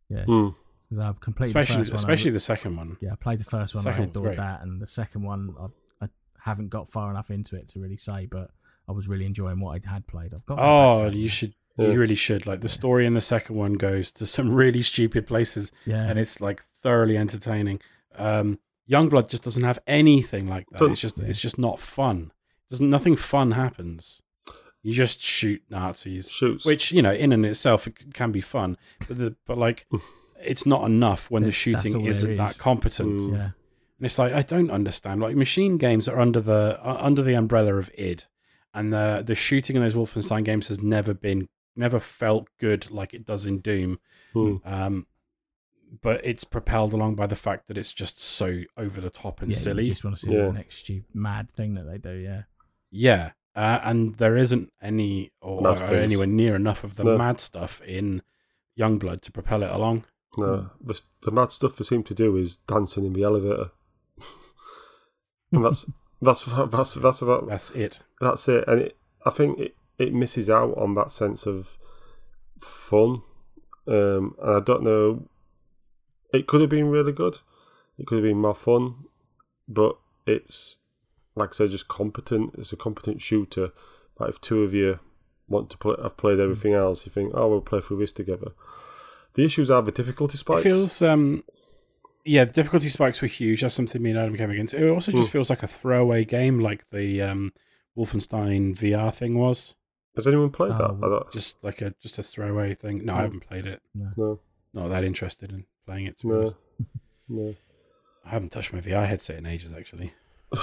[0.09, 0.25] Yeah.
[0.25, 0.55] Mm.
[0.89, 1.97] 'Cause I've completed especially the first one.
[1.97, 2.97] I- especially the second one.
[3.01, 3.83] yeah, I played the first one.
[3.83, 6.09] Second I one's adored that, and the second one I, I
[6.41, 8.51] haven't got far enough into it to really say, but
[8.87, 10.33] I was really enjoying what I had played.
[10.33, 10.59] I've got.
[10.61, 11.55] Oh, you should.
[11.77, 11.89] Yeah.
[11.89, 12.45] You really should.
[12.47, 16.17] Like the story in the second one goes to some really stupid places, Yeah, and
[16.17, 17.81] it's like thoroughly entertaining.
[18.17, 18.59] Um,
[18.89, 20.79] Youngblood just doesn't have anything like that.
[20.79, 22.31] Don't- It's just it's just not fun.
[22.69, 24.21] Doesn't nothing fun happens.
[24.83, 26.63] You just shoot Nazis, Shoots.
[26.65, 29.87] which you know in and itself it can be fun, but the, but like
[30.41, 32.37] it's not enough when the shooting isn't is.
[32.37, 33.19] that competent.
[33.19, 33.31] Mm.
[33.33, 33.43] yeah,
[33.97, 35.21] And it's like I don't understand.
[35.21, 38.25] Like MachineGames are under the uh, under the umbrella of id,
[38.75, 43.13] and the the shooting in those Wolfenstein games has never been never felt good like
[43.13, 43.99] it does in Doom.
[44.33, 44.55] Hmm.
[44.65, 45.07] Um,
[46.01, 49.51] but it's propelled along by the fact that it's just so over the top and
[49.51, 49.57] yeah.
[49.57, 49.83] silly.
[49.83, 50.47] You just want to see Yeah.
[50.47, 52.15] the next stupid mad thing that they do.
[52.15, 52.43] Yeah,
[52.91, 57.17] Yeah, uh, and there isn't any or, Mad or anywhere near enough of the No.
[57.17, 58.21] mad stuff in
[58.77, 60.05] Youngblood to propel it along.
[60.37, 63.71] No, the, the mad stuff they seem to do is dancing in the elevator,
[65.51, 65.85] and that's
[66.21, 67.99] that's that's that's about That's it.
[68.19, 68.63] that's it.
[68.67, 71.77] And it, I think it, it misses out on that sense of
[72.59, 73.21] fun.
[73.87, 75.27] Um, and I don't know.
[76.33, 77.37] It could have been really good.
[77.97, 78.95] It could have been more fun,
[79.67, 80.77] but it's
[81.35, 82.55] like I said, just competent.
[82.57, 83.71] It's a competent shooter.
[84.19, 84.99] Like if two of you
[85.47, 88.51] want to play, have played everything else, you think, oh, we'll play through this together.
[89.35, 90.61] The issues are the difficulty spikes.
[90.61, 91.43] It feels, um,
[92.23, 93.61] yeah, the difficulty spikes were huge.
[93.61, 94.73] That's something me and Adam came against.
[94.73, 95.31] It also just Mm.
[95.31, 97.53] feels like a throwaway game, like the um,
[97.97, 99.75] Wolfenstein VR thing was.
[100.15, 100.81] Has anyone played that?
[100.81, 103.03] Oh, I Just like a just a throwaway thing.
[103.05, 103.21] No, I Mm.
[103.21, 103.81] haven't played it.
[104.17, 104.39] no,
[104.73, 106.17] Not that interested in playing it.
[106.19, 106.53] To no,
[107.29, 107.55] no.
[108.25, 110.13] I haven't touched my VR headset in ages, actually.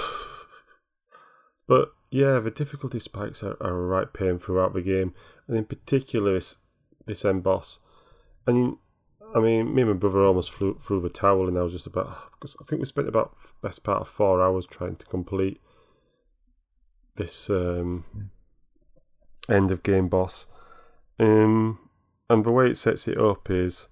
[1.65, 5.13] But yeah, the difficulty spikes are, are a right pain throughout the game,
[5.47, 6.57] and in particular this
[7.05, 7.79] this end boss.
[8.45, 8.77] I mean,
[9.33, 11.87] I mean, me and my brother almost flew through the towel, and I was just
[11.87, 15.61] about because I think we spent about best part of four hours trying to complete
[17.15, 18.03] this um,
[19.49, 20.47] end of game boss.
[21.19, 21.79] Um,
[22.29, 23.87] and the way it sets it up is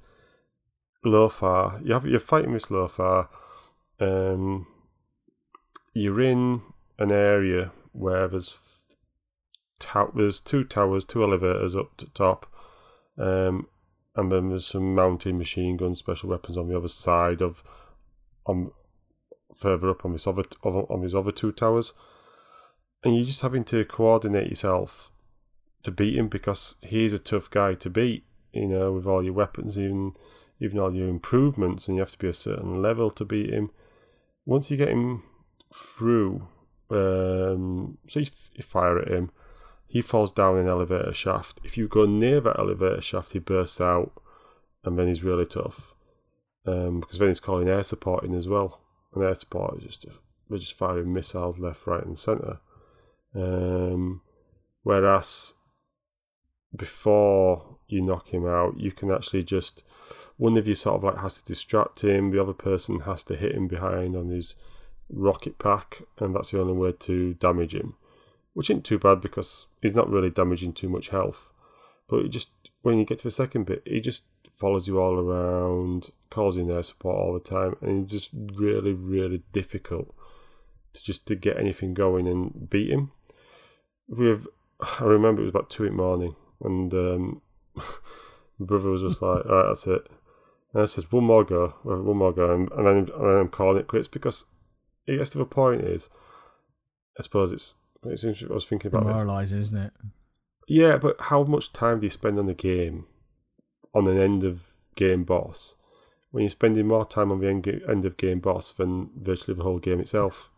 [1.04, 1.80] Lothar.
[1.84, 3.28] You have you're fighting with Lothar.
[4.00, 4.68] Um,
[5.94, 6.62] you're in
[6.98, 8.58] an area where there's
[9.80, 12.46] tow- there's two towers, two elevators up to top,
[13.18, 13.68] um,
[14.16, 17.64] and then there's some mounted machine guns, special weapons on the other side of
[18.46, 18.72] on
[19.56, 21.94] further up on this other on these other two towers,
[23.04, 25.12] and you're just having to coordinate yourself
[25.84, 28.26] to beat him because he's a tough guy to beat.
[28.54, 30.14] You know, with all your weapons, even
[30.60, 33.72] even all your improvements, and you have to be a certain level to beat him.
[34.46, 35.24] Once you get him
[35.74, 36.48] through,
[36.90, 39.32] um, so you, you fire at him,
[39.88, 41.60] he falls down an elevator shaft.
[41.64, 44.12] If you go near that elevator shaft, he bursts out,
[44.84, 45.96] and then he's really tough.
[46.66, 48.82] Um, because then he's calling air support in as well,
[49.14, 50.06] and air support is just
[50.50, 52.60] they're just firing missiles left, right, and centre.
[53.34, 54.22] Um,
[54.84, 55.54] whereas
[56.76, 59.84] before you knock him out, you can actually just
[60.38, 63.36] one of you sort of like has to distract him, the other person has to
[63.36, 64.56] hit him behind on his
[65.10, 67.96] rocket pack, and that's the only way to damage him.
[68.54, 71.50] Which isn't too bad because he's not really damaging too much health.
[72.10, 75.20] But it just when you get to the second bit, he just follows you all
[75.20, 80.14] around, causing air support all the time, and it's just really, really difficult
[80.94, 83.12] to just to get anything going and beat him.
[84.08, 84.48] With
[85.00, 87.42] I remember it was about two in the morning, and um,
[87.76, 87.84] my
[88.60, 90.02] brother was just like, "All right, that's it."
[90.74, 93.38] And I says, "One more go, uh, one more go," and, and then and then
[93.38, 94.46] I'm calling it quits because
[95.08, 96.10] it gets to the point is,
[97.20, 98.52] I suppose it's it's interesting.
[98.52, 99.52] I was thinking about this.
[99.52, 99.94] isn't it?
[100.68, 103.06] Yeah, but how much time do you spend on the game,
[103.94, 105.76] on an end of game boss,
[106.32, 109.64] when you're spending more time on the end, end of game boss than virtually the
[109.64, 110.50] whole game itself?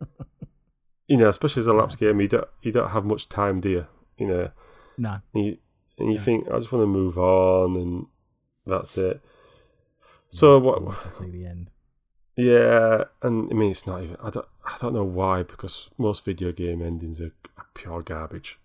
[1.08, 3.70] you know, especially as a lapse game, you don't you don't have much time, do
[3.70, 3.86] you?
[4.18, 4.50] You know,
[4.98, 5.58] No, and you,
[5.98, 6.20] and you Yeah.
[6.24, 8.06] think I just want to move on, and
[8.66, 9.20] that's it.
[10.30, 10.82] So what?
[11.04, 11.70] That's like the end.
[12.36, 14.16] Yeah, and I mean it's not even.
[14.22, 14.46] I don't.
[14.66, 18.58] I don't know why because most video game endings are, are pure garbage.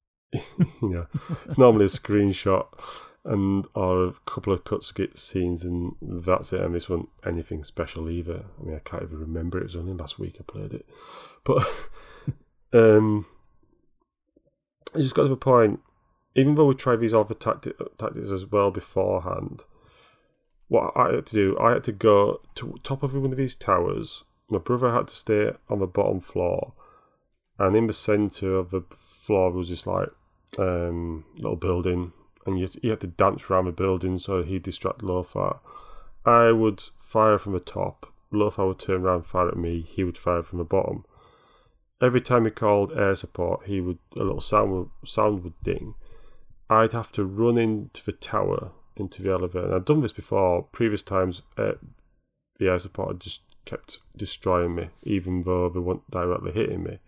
[0.32, 0.44] you
[0.82, 1.06] know,
[1.46, 2.66] it's normally a screenshot
[3.24, 6.60] and or a couple of cut skit scenes, and that's it.
[6.60, 8.44] And this wasn't anything special either.
[8.60, 9.58] I mean, I can't even remember.
[9.58, 10.88] It was only last week I played it,
[11.44, 11.66] but
[12.72, 13.26] um,
[14.94, 15.80] it just got to the point.
[16.34, 19.64] Even though we tried these other tacti- tactics as well beforehand,
[20.68, 23.56] what I had to do, I had to go to top of one of these
[23.56, 24.24] towers.
[24.48, 26.74] My brother had to stay on the bottom floor,
[27.58, 30.10] and in the centre of the floor was this like
[30.58, 32.12] um, little building,
[32.46, 35.58] and you, you had to dance around the building so he'd distract Lothar.
[36.24, 38.12] I would fire from the top.
[38.30, 39.80] Lothar would turn around, fire at me.
[39.80, 41.04] He would fire from the bottom.
[42.00, 45.94] Every time he called air support, he would a little sound would, sound would ding.
[46.70, 49.66] I'd have to run into the tower, into the elevator.
[49.66, 50.62] And I'd done this before.
[50.64, 51.72] Previous times, uh,
[52.58, 56.98] the air support had just kept destroying me, even though they weren't directly hitting me.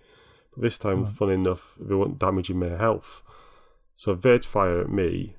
[0.52, 1.12] But this time, Right.
[1.12, 3.22] funny enough, they weren't damaging my health.
[3.96, 5.36] So they'd fire at me,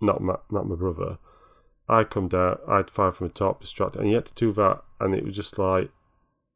[0.00, 1.18] not my, not my brother.
[1.88, 4.82] I'd come down, I'd fire from the top, distract, and you had to do that,
[5.00, 5.90] and it was just like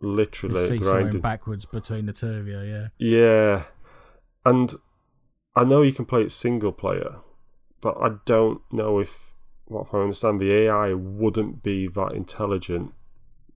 [0.00, 1.20] literally grinding.
[1.20, 2.60] backwards between the two of you.
[2.60, 2.88] Yeah.
[2.98, 3.62] Yeah,
[4.44, 4.74] and
[5.54, 7.16] I know you can play it single player,
[7.80, 9.34] but I don't know if,
[9.66, 12.92] what if I understand, the AI wouldn't be that intelligent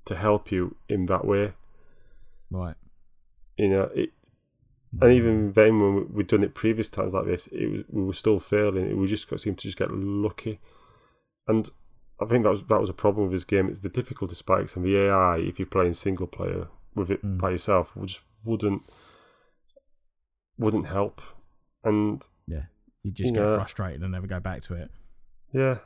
[0.04, 1.54] to help you in that way.
[2.50, 2.76] Right.
[3.56, 4.10] You know, it,
[5.00, 5.14] and mm.
[5.14, 8.12] even then, when we- we'd done it previous times like this, it was, we were
[8.12, 8.96] still failing.
[9.00, 10.60] We just got, seemed to just get lucky,
[11.48, 11.68] and
[12.20, 13.68] I think that was that was a problem with this game.
[13.68, 17.38] It's The difficulty spikes and the AI, if you're playing single player with it Mm.
[17.38, 18.82] by yourself, just wouldn't
[20.58, 21.20] wouldn't help.
[21.82, 22.66] And yeah,
[23.02, 24.90] You just get frustrated and never go back to it.
[25.52, 25.78] yeah,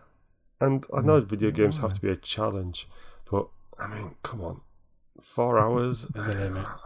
[0.60, 1.26] and I know Mm.
[1.26, 2.88] video games have to be a challenge,
[3.30, 4.60] but I mean, come on,
[5.20, 6.06] four hours.
[6.14, 6.66] is a limit.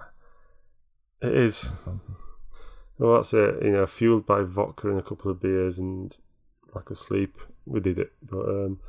[1.20, 1.70] It is.
[2.98, 3.62] Well, that's it.
[3.62, 6.16] You know, fueled by vodka and a couple of beers and
[6.74, 8.12] lack of sleep, we did it.
[8.22, 8.80] But um,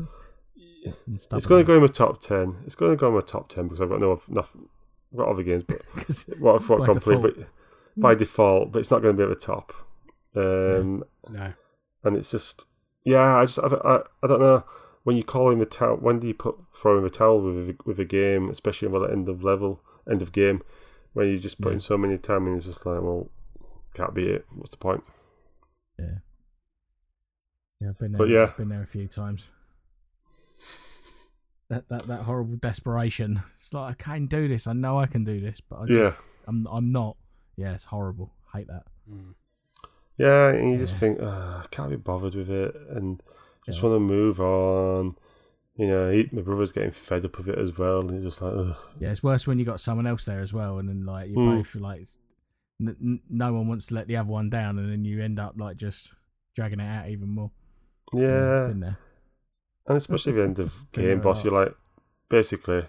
[1.08, 2.56] it's going to go in my top ten.
[2.66, 4.56] It's going to go in my top ten because I've got no enough.
[5.12, 5.78] I've got other games, but
[6.40, 7.36] what I've got By complete, default.
[7.38, 7.48] but
[8.02, 9.74] by default, but it's not going to be at the top.
[10.36, 11.54] Um, No.
[12.04, 12.66] and it's just,
[13.06, 14.64] yeah, I just, I, don't- I, I don't know.
[15.04, 17.70] When you call in the towel, when do you put throw in the towel with
[17.70, 20.62] a, with a game, especially at the end of level, end of game,
[21.12, 23.30] when you just put in so many time and it's just like, well,
[23.94, 24.46] can't be it.
[24.56, 25.04] What's the point?
[26.00, 26.06] Yeah.
[27.82, 28.18] Yeah, I've been there.
[28.18, 28.52] But yeah.
[28.58, 29.52] been there a few times.
[31.70, 33.42] That that that horrible desperation.
[33.58, 34.68] It's like I can do this.
[34.68, 36.12] I know I can do this, but I just, yeah,
[36.48, 37.18] I'm I'm not.
[37.56, 38.34] Yeah, it's horrible.
[38.54, 38.84] Hate that.
[39.10, 39.34] Mm.
[40.18, 43.22] yeah, and you just think, oh, I can't be bothered with it, and
[43.66, 43.86] just Yeah.
[43.90, 45.16] want to move on.
[45.76, 48.42] You know, he, my brother's getting fed up with it as well, and he's just
[48.42, 48.76] like, Ugh.
[49.00, 51.36] Yeah, it's worse when you got someone else there as well, and then like you
[51.36, 51.58] Mm.
[51.58, 52.08] both like
[52.80, 55.40] n- n- no one wants to let the other one down, and then you end
[55.40, 56.14] up like just
[56.56, 57.50] dragging it out even more.
[58.14, 58.98] yeah, been there.
[59.88, 61.76] And especially the end of Been game there boss, you're like,
[62.30, 62.86] basically,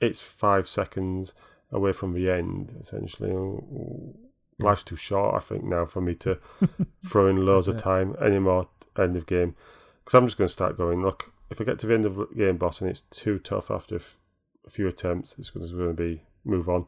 [0.00, 1.34] it's five seconds
[1.72, 3.30] away from the end, essentially.
[3.32, 4.14] Oh,
[4.60, 6.38] life's too short, I think, now for me to
[7.06, 9.54] throw in loads of time anymore at end of game.
[10.04, 12.16] Because I'm just going to start going, look, if I get to the end of
[12.16, 14.16] the game boss and it's too tough after a f-
[14.66, 16.86] a few attempts, it's going to be move on.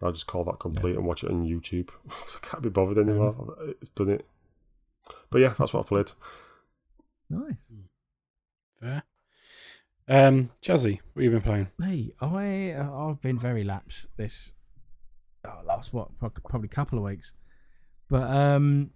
[0.00, 1.90] I'll just call that complete and watch it on YouTube.
[2.08, 3.54] 'Cause I can't be bothered anymore.
[3.60, 4.26] Uh, it's done it.
[5.30, 6.12] But yeah, that's what I played.
[7.30, 7.56] Nice.
[7.70, 7.80] Hmm.
[8.80, 9.02] Fair.
[10.08, 11.68] Um, Jazzy, what have you been playing?
[11.78, 14.54] Me, I uh, I've been very lax this
[15.44, 17.34] oh, last what prob- probably couple of weeks,
[18.08, 18.90] but um,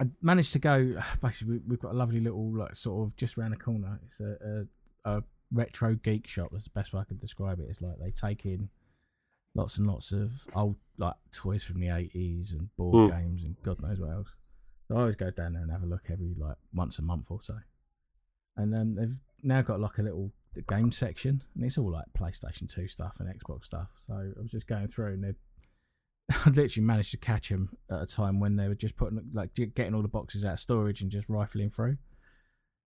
[0.00, 1.00] I managed to go.
[1.22, 4.00] Basically, we- we've got a lovely little like sort of just around the corner.
[4.06, 4.66] It's a,
[5.04, 6.48] a, a retro geek shop.
[6.52, 7.68] That's the best way I can describe it.
[7.70, 8.68] It's like they take in
[9.54, 13.16] lots and lots of old like toys from the eighties and board Hmm.
[13.16, 14.28] games and God knows what else.
[14.88, 17.26] So I always go down there and have a look every like once a month
[17.30, 17.54] or so.
[18.56, 20.32] And um, they've now got like a little
[20.68, 23.88] game section, and it's all like PlayStation Two stuff and Xbox stuff.
[24.06, 25.34] So I was just going through, and
[26.46, 29.54] I literally managed to catch them at a time when they were just putting like
[29.54, 31.98] getting all the boxes out of storage and just rifling through.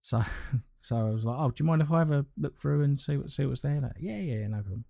[0.03, 0.25] So,
[0.81, 2.99] so I was like, "Oh, do you mind if I have a look through and
[2.99, 4.85] see what see what's there?" Like, yeah, yeah, no problem.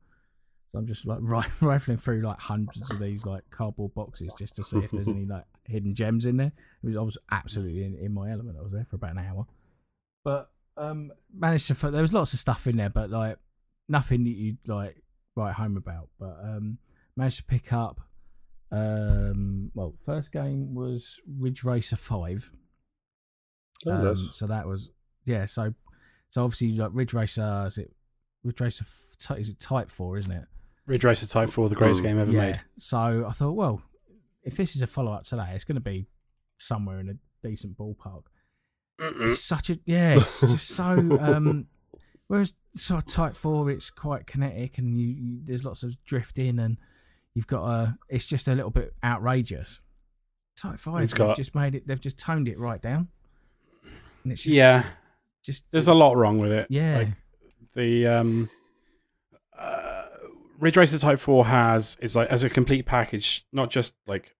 [0.73, 1.21] So I'm just like
[1.61, 5.27] rifling through like hundreds of these like cardboard boxes just to see if there's any
[5.27, 6.53] like hidden gems in there.
[6.83, 8.57] It was I was absolutely in, in my element.
[8.59, 9.47] I was there for about an hour,
[10.25, 11.75] but um managed to.
[11.91, 13.39] There was lots of stuff in there, but like
[13.89, 15.03] nothing that you'd like
[15.37, 16.09] write home about.
[16.19, 16.79] But um
[17.17, 18.01] managed to pick up.
[18.71, 22.51] Um, well, first game was Ridge Racer Five.
[23.87, 24.29] Oh, Um, nice.
[24.33, 24.91] So that was
[25.25, 25.45] yeah.
[25.47, 25.75] So
[26.31, 27.93] so obviously like Ridge Racer is it
[28.43, 28.87] Ridge Racer
[29.37, 30.47] is it Type Four, isn't it?
[30.87, 32.05] Ridge Racer Type 4, the greatest Mm.
[32.05, 32.41] game ever yeah.
[32.41, 32.61] made.
[32.77, 33.83] So I thought, well,
[34.43, 36.07] if this is a follow up today, it's going to be
[36.57, 38.25] somewhere in a decent ballpark.
[39.03, 40.15] It's such a yeah.
[40.21, 40.85] It's just so.
[41.21, 41.67] Um,
[42.29, 46.59] whereas sort of Type Four, it's quite kinetic and you, you there's lots of drifting
[46.59, 46.77] and
[47.35, 47.99] you've got a.
[48.09, 49.81] It's just a little bit outrageous.
[50.57, 51.87] Type Five, It's they've got- just made it.
[51.87, 53.09] They've just toned it right down.
[54.23, 54.85] And it's just, Yeah,
[55.45, 56.67] just there's a lot wrong with it.
[56.71, 56.99] yeah.
[56.99, 57.09] Like,
[57.75, 58.51] the um,
[59.59, 60.05] uh,
[60.61, 64.37] Ridge Racer Type 4 has, is like, as a complete package, not just like,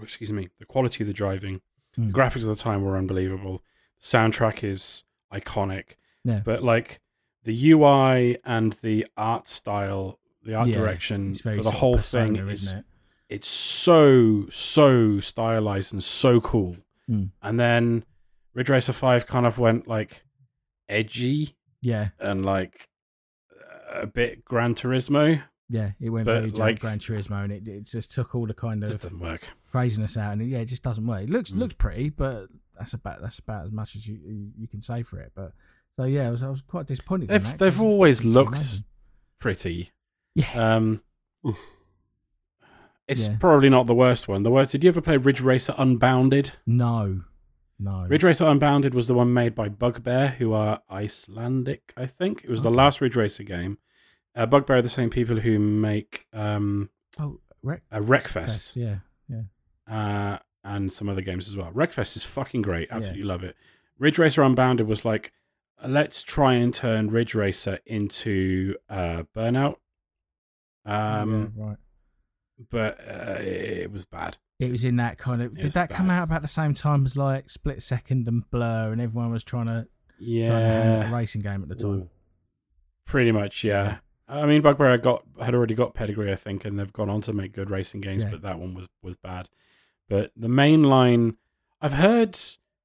[0.00, 1.60] excuse me, the quality of the driving,
[1.96, 3.62] the graphics of the time were unbelievable.
[4.00, 5.96] Soundtrack is iconic.
[6.24, 6.40] Yeah.
[6.44, 7.00] But like
[7.44, 12.48] the UI and the art style, the art Yeah, direction for the whole persona, thing
[12.48, 12.84] is it?
[13.28, 16.76] it's so so stylized and so cool.
[17.08, 17.30] Mm.
[17.42, 18.04] And then
[18.54, 20.24] Ridge Racer Five kind of went like
[20.88, 22.88] edgy Yeah, and like
[23.92, 25.42] a bit Gran Turismo.
[25.68, 25.92] yeah.
[26.00, 29.06] It went very like, Gran Turismo, and it, it just took all the kind of
[29.70, 31.22] craziness out, and it, yeah, it just doesn't work.
[31.22, 31.58] It looks Mm.
[31.58, 32.48] looks pretty, but
[32.80, 35.30] that's about that's about as much as you you, you can say for it.
[35.36, 35.52] But
[35.96, 37.28] so yeah, I was I was quite disappointed.
[37.28, 38.84] They've that, they've always looked amazing.
[39.38, 39.90] pretty.
[40.34, 41.02] Yeah, Um,
[43.08, 43.36] it's Yeah.
[43.40, 44.42] probably not the worst one.
[44.42, 44.70] The worst.
[44.72, 46.52] Did you ever play Ridge Racer Unbounded?
[46.66, 47.24] no,
[47.78, 48.06] no.
[48.08, 52.44] Ridge Racer Unbounded was the one made by Bugbear, who are Icelandic, I think.
[52.44, 53.78] It was the last Ridge Racer game.
[54.36, 58.98] Uh, Bugbear are the same people who make um, oh, Wreck uh, Wreckfest Fest, yeah,
[59.28, 59.42] yeah.
[59.92, 61.70] uh, and some other games as well.
[61.72, 62.88] Wreckfest is fucking great.
[62.90, 62.96] Yeah.
[62.96, 63.56] Absolutely love it.
[63.98, 65.32] Ridge Racer Unbounded was like,
[65.82, 69.76] uh, let's try and turn Ridge Racer into uh, Burnout.
[70.84, 71.76] Um, yeah, right.
[72.70, 74.38] but uh, it was bad.
[74.58, 75.56] It was in that kind of.
[75.56, 78.92] It Did that come out about the same time as like Split Second and Blur,
[78.92, 79.86] and everyone was trying to
[80.18, 82.02] Yeah, trying to a racing game at the time?
[82.02, 82.08] Mm.
[83.06, 83.98] Pretty much, yeah.
[84.28, 87.20] I mean, Bugbear had got had already got pedigree, I think, and they've gone on
[87.22, 88.30] to make good racing games, Yeah.
[88.30, 89.48] but that one was was bad.
[90.10, 91.36] But the main line,
[91.80, 92.38] I've heard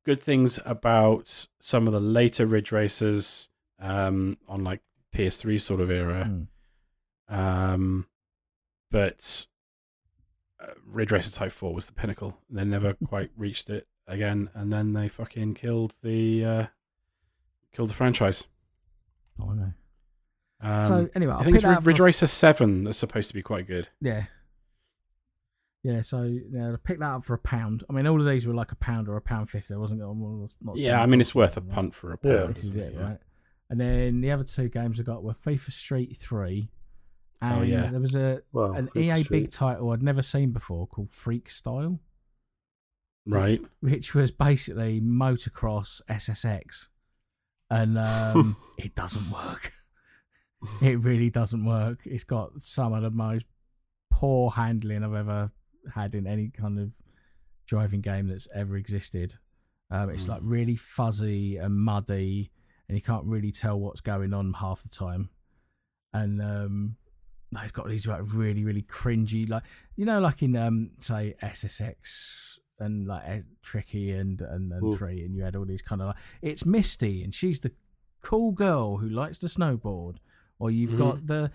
[0.05, 4.79] good things about some of the later Ridge racers um, on like
[5.13, 6.47] PS3 sort of era, Mm.
[7.27, 8.07] um,
[8.91, 9.47] but
[10.61, 12.37] uh, Ridge Racer Type Four was the pinnacle.
[12.49, 16.65] They never quite reached it again, and then they fucking killed the uh,
[17.73, 18.47] killed the franchise.
[19.41, 19.73] Oh, I know.
[20.61, 23.33] Um, so anyway, I I'll think it's Ridge, Ridge for- Racer Seven that's supposed to
[23.33, 23.89] be quite good.
[23.99, 24.25] Yeah.
[25.87, 27.83] Yeah, so yeah, I picked that up for a pound.
[27.87, 29.71] I mean, all of these were like a pound or a pound fifty.
[29.73, 30.19] I wasn't going.
[30.19, 31.69] Well, not Yeah, I mean it's worth a right?
[31.69, 32.37] punt for a Yeah.
[32.37, 32.55] pound.
[32.55, 33.01] This is it, Yeah.
[33.03, 33.19] right?
[33.69, 36.71] And then the other two games I got were FIFA Street Three,
[37.39, 37.91] and Oh, yeah.
[37.91, 39.41] there was a Wow, an Freak EA Street.
[39.43, 41.99] big title I'd never seen before called Freekstyle,
[43.27, 43.61] Right.
[43.81, 46.87] which was basically motocross SSX,
[47.69, 49.71] and um, it doesn't work.
[50.81, 51.99] It really doesn't work.
[52.05, 53.45] It's got some of the most
[54.09, 55.51] poor handling I've ever
[55.93, 56.91] had in any kind of
[57.67, 59.35] driving game that's ever existed.
[59.91, 60.51] Um, it's like Mm.
[60.51, 62.51] really fuzzy and muddy,
[62.87, 65.29] and you can't really tell what's going on half the time.
[66.13, 66.95] And um,
[67.53, 69.63] it's got these like really, really cringy, like
[69.95, 74.97] you know, like in um, say SSX and like Tricky and and, and Mm.
[74.97, 77.71] Three, and you had all these kind of like it's Misty, and she's the
[78.21, 80.17] cool girl who likes to snowboard,
[80.59, 80.97] or you've Mhm.
[80.97, 81.51] got the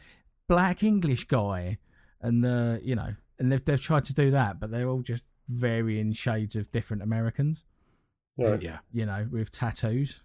[0.48, 1.78] black English guy,
[2.20, 5.24] and the you know, and they've they've tried to do that, but they're all just
[5.48, 7.64] varying shades of different Americans
[8.38, 8.62] Right.
[8.62, 8.78] Yeah.
[8.92, 10.22] you know, with tattoos,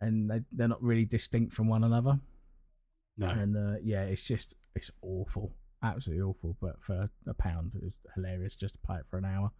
[0.00, 2.20] and they they're not really distinct from one another.
[3.16, 3.28] No.
[3.28, 6.56] And uh, yeah, it's just it's awful, absolutely awful.
[6.60, 9.50] But for a pound, it was hilarious just to play it for an hour.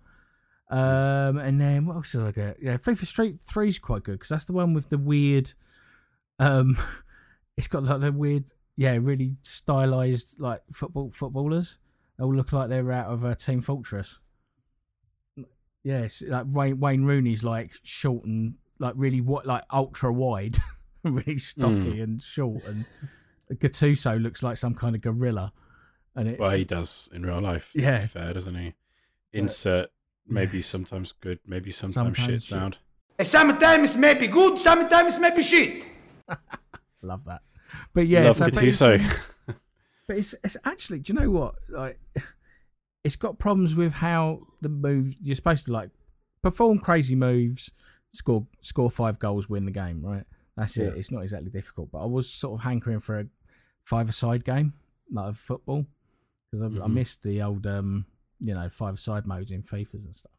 [0.71, 2.57] Um, and then what else did I get?
[2.63, 5.53] Yeah, FIFA Street Three is quite good because that's the one with the weird.
[6.39, 6.79] Um,
[7.57, 11.79] it's got like the weird, yeah, really stylized like football footballers.
[12.23, 14.21] They all look like they're out of uh, Team Fortress.
[15.83, 20.59] Yes, like Wayne, Wayne Rooney's like short and like really what like ultra wide,
[21.03, 22.87] really stocky and short, and
[23.53, 25.53] Gattuso looks like some kind of gorilla.
[26.15, 27.73] And it's Well, he does in real life.
[27.75, 28.07] Yeah.
[28.07, 28.75] Fair, doesn't he?
[29.33, 29.91] Insert
[30.25, 30.67] maybe Yes.
[30.67, 32.43] sometimes good, maybe sometimes, Sometimes shit shit.
[32.43, 32.79] sound.
[33.21, 35.89] Sometimes maybe good, sometimes maybe shit.
[37.03, 37.41] love that.
[37.93, 39.19] But yeah, Love so, Gattuso.
[40.09, 41.01] but it's it's actually.
[41.01, 41.55] Do you know what?
[41.69, 41.99] Like,
[43.05, 45.17] it's got problems with how the move.
[45.21, 45.91] You're supposed to like
[46.43, 47.71] perform crazy moves,
[48.13, 50.03] score score five goals, win the game.
[50.05, 50.25] Right?
[50.57, 50.95] That's it.
[50.97, 51.91] It's not exactly difficult.
[51.93, 53.27] But I was sort of hankering for a
[53.85, 54.75] five-a-side game,
[55.11, 55.87] like of football,
[56.51, 56.93] because I, I Mhm.
[56.93, 58.05] missed the old, um,
[58.39, 60.33] you know, five-a-side modes in FIFA's and stuff.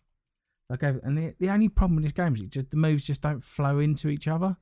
[0.72, 3.22] Okay, and the the only problem with this game is it just the moves just
[3.22, 4.56] don't flow into each other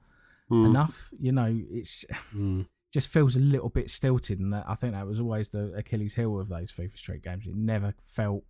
[0.50, 0.66] Mm.
[0.66, 1.12] enough.
[1.20, 2.68] You know, it's Mm.
[2.92, 6.16] Just feels a little bit stilted, and that, I think that was always the Achilles
[6.16, 7.48] heel of those FIFA Street games.
[7.48, 8.44] It never felt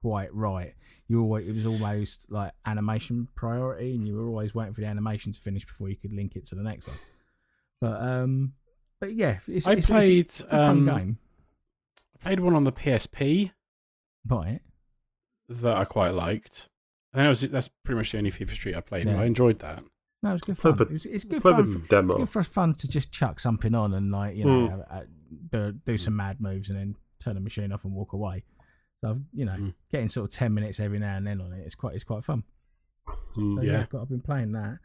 [0.00, 0.74] quite right.
[1.08, 4.86] You always it was almost like animation priority, and you were always waiting for the
[4.86, 6.98] animation to finish before you could link it to the next one.
[7.80, 8.52] But um,
[9.00, 11.18] but yeah, it's, I it's, played it's a fun um, game,
[12.14, 13.50] I played one on the PSP
[14.28, 14.60] right?
[15.48, 16.68] that I quite liked.
[17.12, 19.06] Think that was that's pretty much the only FIFA Street I played.
[19.06, 19.20] Yeah.
[19.20, 19.82] I enjoyed that.
[20.22, 20.72] No, it was good fun.
[20.80, 21.54] it was, it's good fun.
[21.72, 24.84] For, it's good for fun to just chuck something on and like you know Mm.
[24.90, 25.00] uh,
[25.50, 28.44] do, do some mad moves and then turn the machine off and walk away.
[29.00, 29.74] So I've, you know, Mm.
[29.90, 32.22] getting sort of ten minutes every now and then on it, it's quite it's quite
[32.24, 32.42] fun.
[33.36, 33.56] Mm.
[33.56, 33.80] So, yeah, Yeah.
[33.80, 34.78] I've, got, I've been playing that.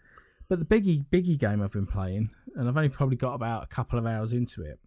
[0.47, 3.67] But the biggie biggie game I've been playing, and I've only probably got about a
[3.67, 4.79] couple of hours into it,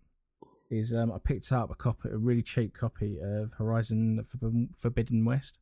[0.70, 5.24] is um, I picked up a copy, a really cheap copy of Horizon Forbidden- Forbidden
[5.26, 5.58] West.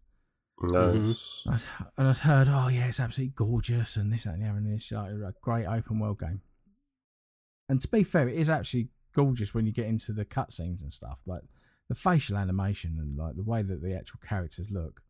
[0.62, 1.42] Nice.
[1.46, 1.61] I'd,
[1.98, 4.72] and I'd heard, oh yeah, it's absolutely gorgeous, and this that, and the other, and
[4.74, 6.40] it's like a great open world game.
[7.68, 10.92] And to be fair, it is actually gorgeous when you get into the cutscenes and
[10.92, 11.42] stuff, like
[11.88, 15.02] the facial animation and like the way that the actual characters look.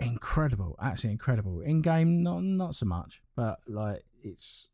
[0.00, 1.60] Incredible, actually incredible.
[1.60, 4.70] In game, not not so much, but like it's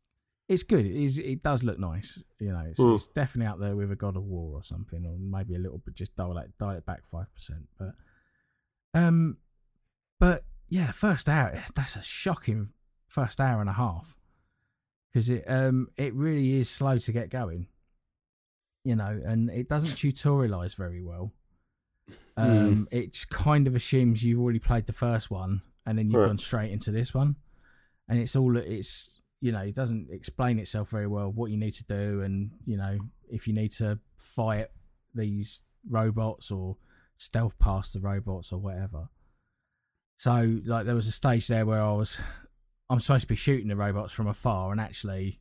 [0.49, 0.85] it's good.
[0.85, 1.17] It is.
[1.19, 2.21] It does look nice.
[2.39, 2.95] You know, it's, Mm.
[2.95, 5.77] it's definitely out there with a God of War or something, or maybe a little
[5.77, 7.67] bit just dial it dial it back five percent.
[7.77, 7.93] But
[8.93, 9.37] um,
[10.21, 12.69] but yeah, the first hour that's a shocking
[13.09, 14.15] first hour and a half
[15.11, 17.67] because it um it really is slow to get going.
[18.83, 21.33] You know, and it doesn't tutorialize very well.
[22.37, 26.21] Um, it just kind of assumes you've already played the first one and then you've
[26.21, 26.27] Right.
[26.27, 27.35] gone straight into this one,
[28.07, 31.73] and it's all it's you know it doesn't explain itself very well what you need
[31.73, 32.97] to do and you know
[33.29, 34.67] if you need to fight
[35.13, 36.77] these robots or
[37.17, 39.09] stealth past the robots or whatever.
[40.21, 42.21] So like there was a stage there where I was
[42.91, 45.39] I'm supposed to be shooting the robots from afar and actually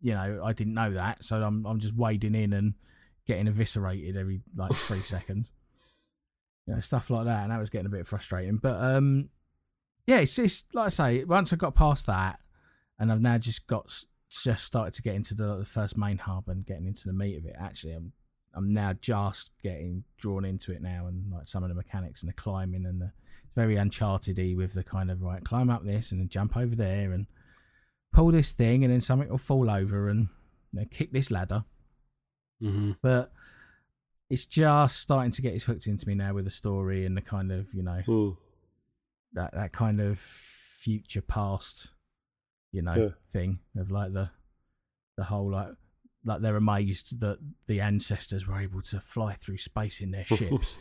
[0.00, 2.74] you know, I didn't know that, so I'm I'm just wading in and
[3.26, 5.50] getting eviscerated every like three seconds.
[6.68, 8.58] You know, stuff like that, and that was getting a bit frustrating.
[8.58, 9.30] But um
[10.06, 12.38] yeah, it's just like I say, once I got past that
[13.00, 13.92] and I've now just got
[14.30, 17.36] just started to get into the, the first main hub and getting into the meat
[17.36, 17.56] of it.
[17.58, 18.12] Actually, I'm
[18.54, 22.28] I'm now just getting drawn into it now, and like some of the mechanics and
[22.28, 23.10] the climbing and the
[23.54, 27.12] very uncharted-y with the kind of right climb up this and then jump over there
[27.12, 27.26] and
[28.12, 30.28] pull this thing and then something will fall over and
[30.72, 31.64] you know, kick this ladder.
[32.60, 33.32] hmm But
[34.28, 37.20] it's just starting to get his hooked into me now with the story and the
[37.22, 38.30] kind of you know Hmm.
[39.32, 41.90] that that kind of future past,
[42.72, 43.08] you know, Yeah.
[43.30, 44.30] thing of like the
[45.16, 45.74] the whole like
[46.24, 50.78] like they're amazed that the ancestors were able to fly through space in their ships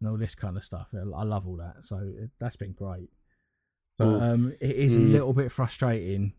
[0.00, 0.88] and all this kind of stuff.
[0.94, 3.10] I love all that, so it, that's been great.
[3.98, 4.22] But Mm.
[4.34, 5.12] um, it is a Mm.
[5.12, 6.34] little bit frustrating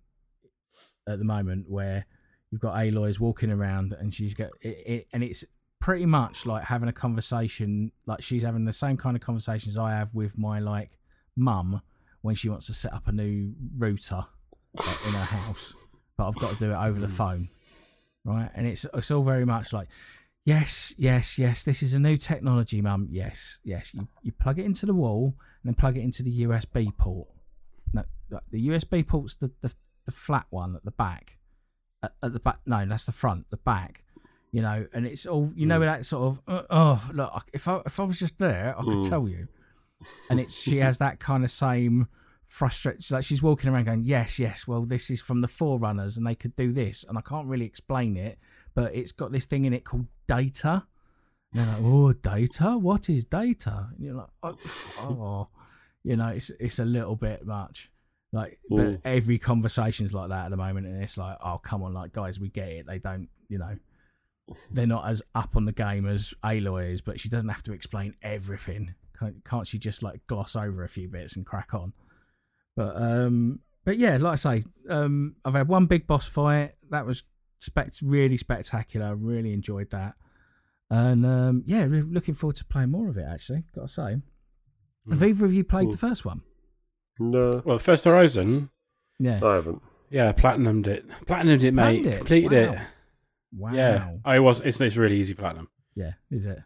[1.07, 2.05] at the moment where
[2.51, 5.43] you've got Aloy's walking around and she's got it, it, and it's
[5.79, 9.91] pretty much like having a conversation like she's having the same kind of conversations I
[9.91, 10.97] have with my like
[11.35, 11.81] mum
[12.21, 14.25] when she wants to set up a new router
[14.73, 15.73] like, in her house,
[16.17, 17.49] but I've got to do it over the phone,
[18.23, 18.49] right?
[18.55, 19.87] And it's it's all very much like.
[20.45, 21.63] Yes, yes, yes.
[21.63, 23.07] This is a new technology, Mum.
[23.09, 23.93] Yes, yes.
[23.93, 27.29] You you plug it into the wall and then plug it into the USB port.
[27.93, 28.03] No,
[28.51, 29.73] the USB port's the, the
[30.05, 31.37] the flat one at the back.
[32.03, 33.49] At, at the back, no, that's the front.
[33.49, 34.03] The back,
[34.51, 35.79] you know, and it's all you know.
[35.79, 38.97] That sort of uh, oh look, if I if I was just there, I could
[38.97, 39.09] Mm.
[39.09, 39.47] tell you.
[40.29, 42.07] And it's she has that kind of same
[42.47, 43.15] frustration.
[43.15, 44.67] Like she's walking around going, yes, yes.
[44.67, 47.65] Well, this is from the Forerunners, and they could do this, and I can't really
[47.65, 48.37] explain it,
[48.75, 50.85] but it's got this thing in it called data.
[51.53, 52.77] And they're like, oh, data?
[52.77, 53.89] What is data?
[53.95, 54.57] And you're like, oh,
[54.99, 55.47] oh.
[56.03, 57.89] you know, it's it's a little bit much.
[58.33, 61.93] Like, but every conversation's like that at the moment, and it's like, oh, come on,
[61.93, 62.85] like guys, we get it.
[62.85, 63.77] They don't, you know,
[64.69, 67.71] they're not as up on the game as Aloy is, but she doesn't have to
[67.71, 68.95] explain everything.
[69.17, 71.93] Can't, can't she just like gloss over a few bits and crack on?
[72.75, 77.05] But um, but yeah, like I say, um, I've had one big boss fight that
[77.05, 77.23] was
[77.59, 79.15] spect- really spectacular.
[79.15, 80.15] Really enjoyed that,
[80.89, 83.25] and um, yeah, re- looking forward to playing more of it.
[83.29, 84.17] Actually, got to say,
[85.09, 85.91] have either of you played Mm.
[85.93, 86.41] the first one?
[87.19, 88.69] No, Well, the first Horizon,
[89.19, 89.39] Yeah.
[89.43, 89.81] I haven't.
[90.09, 91.07] yeah, platinumed it.
[91.25, 92.03] Platinumed it, mate.
[92.03, 92.17] Platinumed it?
[92.17, 92.73] Completed Wow.
[92.73, 92.79] it.
[93.57, 93.73] Wow.
[93.73, 94.59] Yeah, I was.
[94.61, 95.69] It's, it's really easy platinum.
[95.95, 96.13] Yeah.
[96.29, 96.59] Is it?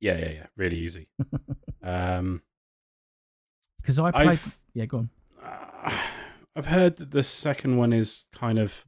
[0.00, 0.46] Yeah, yeah, yeah.
[0.56, 1.08] Really easy.
[1.82, 2.40] um,
[3.80, 4.28] Because I played.
[4.28, 5.10] I've Yeah, go on.
[5.42, 5.92] uh,
[6.56, 8.86] I've heard that the second one is kind of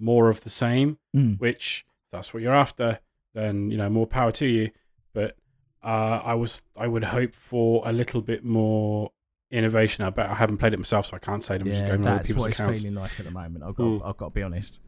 [0.00, 0.98] more of the same.
[1.16, 1.38] Mm.
[1.40, 3.00] which if that's what you're after,
[3.34, 4.70] then you know more power to you.
[5.12, 5.36] But
[5.84, 9.12] uh, I was I would hope for a little bit more
[9.50, 10.04] innovation.
[10.04, 11.56] I bet I haven't played it myself, so I can't say.
[11.56, 12.82] I'm just Yeah, going that's people's what it's accounts.
[12.82, 13.64] feeling like at the moment.
[13.64, 13.84] I've got.
[13.84, 14.06] Mm.
[14.08, 14.80] I've got to be honest.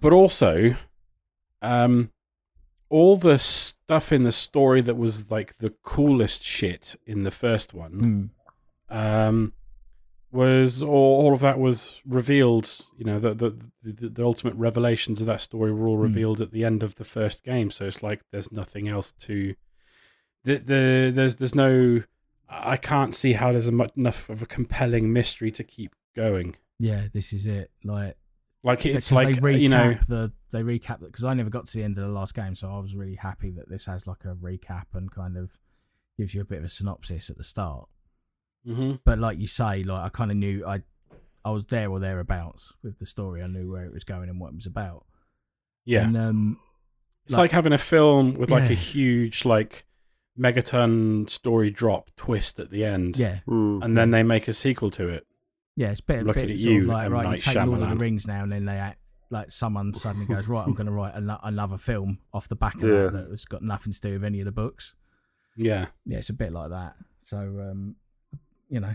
[0.00, 0.76] But also,
[1.62, 2.10] um,
[2.88, 7.74] all the stuff in the story that was like the coolest shit in the first
[7.74, 8.30] one.
[8.90, 8.96] Mm.
[9.28, 9.52] um,
[10.36, 10.90] was all,
[11.26, 12.84] all of that was revealed.
[12.96, 16.02] You know, the, the the the ultimate revelations of that story were all Hmm.
[16.02, 17.70] revealed at the end of the first game.
[17.70, 19.54] So it's like there's nothing else to.
[20.44, 22.02] The, the there's there's no.
[22.48, 26.54] I can't see how there's a much, enough of a compelling mystery to keep going.
[26.78, 27.72] Yeah, this is it.
[27.82, 28.16] Like
[28.62, 31.76] Like it's like they recap you know, the they recap because I never got to
[31.76, 34.24] the end of the last game, so I was really happy that this has like
[34.24, 35.58] a recap and kind of
[36.16, 37.88] gives you a bit of a synopsis at the start.
[38.66, 39.00] Mhm.
[39.04, 40.82] But like you say, like I kind of knew I
[41.44, 43.42] I was there or thereabouts with the story.
[43.42, 45.04] I knew where it was going and what it was about.
[45.84, 46.58] yeah, And um,
[47.26, 49.86] It's like, having a film with like a huge like
[50.38, 53.16] megaton story drop twist at the end.
[53.16, 53.84] yeah, Mm.
[53.84, 55.26] And then they make a sequel to it.
[55.76, 55.90] yeah.
[55.90, 56.24] It's better.
[56.24, 57.12] Looking bit at sort of you, like M.
[57.12, 57.22] right.
[57.24, 58.00] You Night take Lord of the Shyamalan.
[58.00, 58.98] Rings now, and then they act
[59.30, 60.66] like someone suddenly goes right.
[60.66, 63.06] I'm going to write ano- another film off the back of Yeah.
[63.08, 64.94] that that's got nothing to do with any of the books.
[65.56, 65.86] Yeah.
[66.04, 66.94] Yeah, it's a bit like that.
[67.24, 67.96] So, um,
[68.68, 68.94] you know,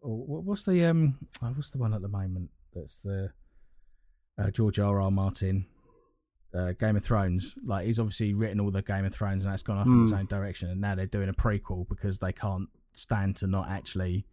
[0.00, 2.50] what's the um, oh, what's the one at the moment?
[2.74, 3.30] That's the
[4.38, 5.00] uh, George R.
[5.00, 5.10] R.
[5.10, 5.66] Martin,
[6.54, 7.56] uh, Game of Thrones.
[7.64, 10.12] Like he's obviously written all the Game of Thrones, and that's gone off in its
[10.12, 10.18] Hmm.
[10.18, 10.70] own direction.
[10.70, 14.26] And now they're doing a prequel because they can't stand to not actually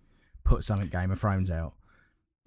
[0.43, 1.73] put something Game of Thrones out.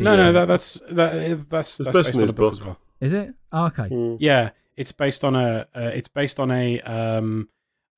[0.00, 2.32] No, It's- no, that, that's that, that's It's that's based based on on his a
[2.32, 2.78] book as well.
[3.00, 3.34] is it?
[3.52, 3.88] Oh, okay.
[3.88, 4.16] Mm.
[4.20, 7.48] Yeah, it's based on a uh, it's based on a um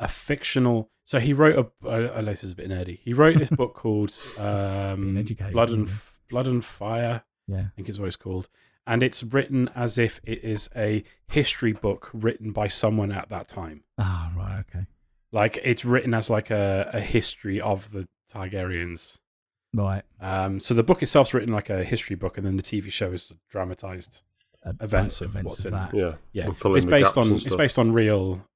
[0.00, 0.90] a fictional.
[1.04, 1.88] So he wrote a.
[1.88, 2.98] I Uh, uh, this is a bit nerdy.
[3.04, 5.94] He wrote this book called um, educated, Blood and yeah.
[6.28, 7.22] Blood and Fire.
[7.46, 7.58] Yeah.
[7.58, 8.48] I think is what it's called,
[8.86, 13.46] and it's written as if it is a history book written by someone at that
[13.46, 13.84] time.
[13.98, 14.64] Ah, right.
[14.68, 14.86] Okay.
[15.32, 19.18] Like it's written as like a, a history of the Targaryens.
[19.72, 20.02] Right.
[20.20, 23.12] Um, so the book itself's written like a history book, and then the TV show
[23.12, 24.22] is dramatized.
[24.64, 25.94] Uh, Events like, of what's in that.
[25.94, 26.14] Yeah.
[26.32, 28.46] Yeah, And fill in it's based on it's based on real.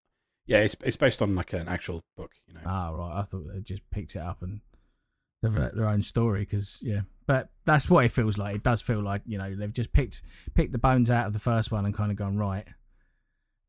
[0.46, 2.32] Yeah, it's it's based on like an actual book.
[2.46, 2.60] You know.
[2.66, 3.20] Ah, right.
[3.20, 4.60] I thought they just picked it up and
[5.42, 7.00] they've wrote their own story because yeah.
[7.26, 8.56] But that's what it feels like.
[8.56, 10.22] It does feel like you know they've just picked
[10.54, 12.66] picked the bones out of the first one and kind of gone right.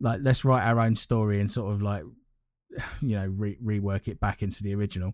[0.01, 2.03] Like let's write our own story and sort of like
[3.01, 5.13] you know re- rework it back into the original.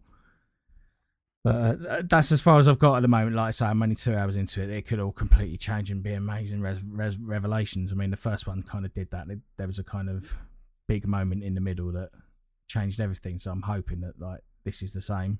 [1.44, 3.36] But uh, that's as far as I've got at the moment.
[3.36, 4.70] Like I say, I'm only two hours into it.
[4.70, 7.92] It could all completely change and be amazing res- res- revelations.
[7.92, 9.28] I mean, the first one kind of did that.
[9.28, 10.38] There- There was a kind of
[10.94, 12.10] big moment in the middle that
[12.68, 13.40] changed everything.
[13.40, 15.40] So I'm hoping that like this is the same.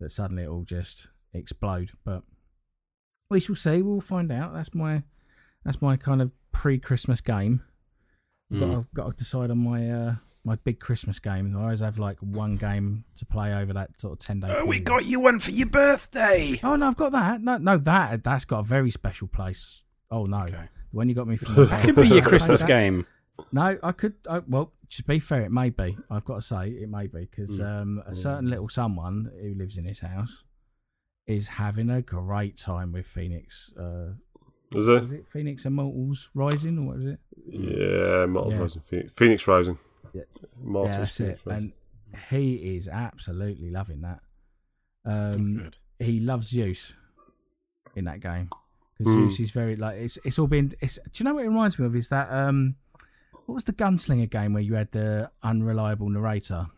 [0.00, 1.90] That suddenly it will just explode.
[2.04, 2.22] But
[3.28, 3.82] we shall see.
[3.82, 4.54] We'll find out.
[4.54, 5.02] That's my
[5.64, 7.62] that's my kind of pre-Christmas game.
[8.52, 8.78] I've, got, Mm.
[8.78, 10.14] I've got to decide on my uh,
[10.44, 11.54] my big Christmas game.
[11.56, 14.48] I always have like one game to play over that sort of ten day.
[14.58, 16.58] Oh, we got you one for your birthday.
[16.64, 17.42] Oh no, I've got that.
[17.42, 19.84] No, no, that that's got a very special place.
[20.10, 20.68] Oh no, Okay.
[20.90, 23.06] when you got me from That could be your Christmas game.
[23.52, 24.14] No, I could.
[24.28, 25.96] I, well, to be fair, it may be.
[26.10, 27.82] I've got to say, it may be because Mm.
[27.82, 30.44] um, a certain little someone who lives in this house
[31.26, 33.70] is having a great time with Fenyx.
[33.78, 34.14] Uh,
[34.76, 35.02] Is it?
[35.02, 37.20] was it Fenyx Immortals Rising or what was it?
[37.46, 38.58] Yeah, Mortal Yeah.
[38.58, 38.82] Rising.
[38.82, 39.78] Fenyx, Fenyx Rising.
[40.12, 40.22] Yeah.
[40.64, 41.38] Yeah, that's it.
[41.38, 41.72] Fenyx Rising.
[42.12, 44.20] And he is absolutely loving that.
[45.04, 45.76] Um, Good.
[46.00, 46.94] he loves Zeus
[47.94, 48.50] in that game
[48.98, 49.20] because Hmm.
[49.28, 50.72] Zeus is very like it's it's all been.
[50.80, 51.94] It's, do you know what it reminds me of?
[51.96, 52.74] Is that um,
[53.50, 56.68] what was the gunslinger game where you had the unreliable narrator?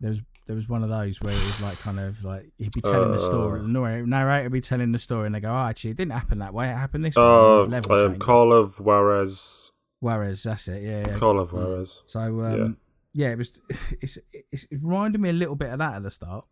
[0.00, 2.72] There was there was one of those where it was like kind of like he'd
[2.72, 3.62] be telling the story, Uh.
[3.62, 6.40] the narrator would be telling the story, and they go, "Oh, actually, it didn't happen
[6.40, 6.68] that way.
[6.70, 8.18] It happened this way." Oh, the level um.
[8.18, 9.70] Call of Juarez.
[10.00, 11.04] Whereas that's it, yeah.
[11.06, 11.18] yeah.
[11.18, 12.00] Call of Juarez.
[12.06, 12.78] So um,
[13.14, 13.28] yeah.
[13.30, 13.60] it was.
[14.00, 14.18] It's,
[14.50, 16.46] it's it reminded me a little bit of that at the start.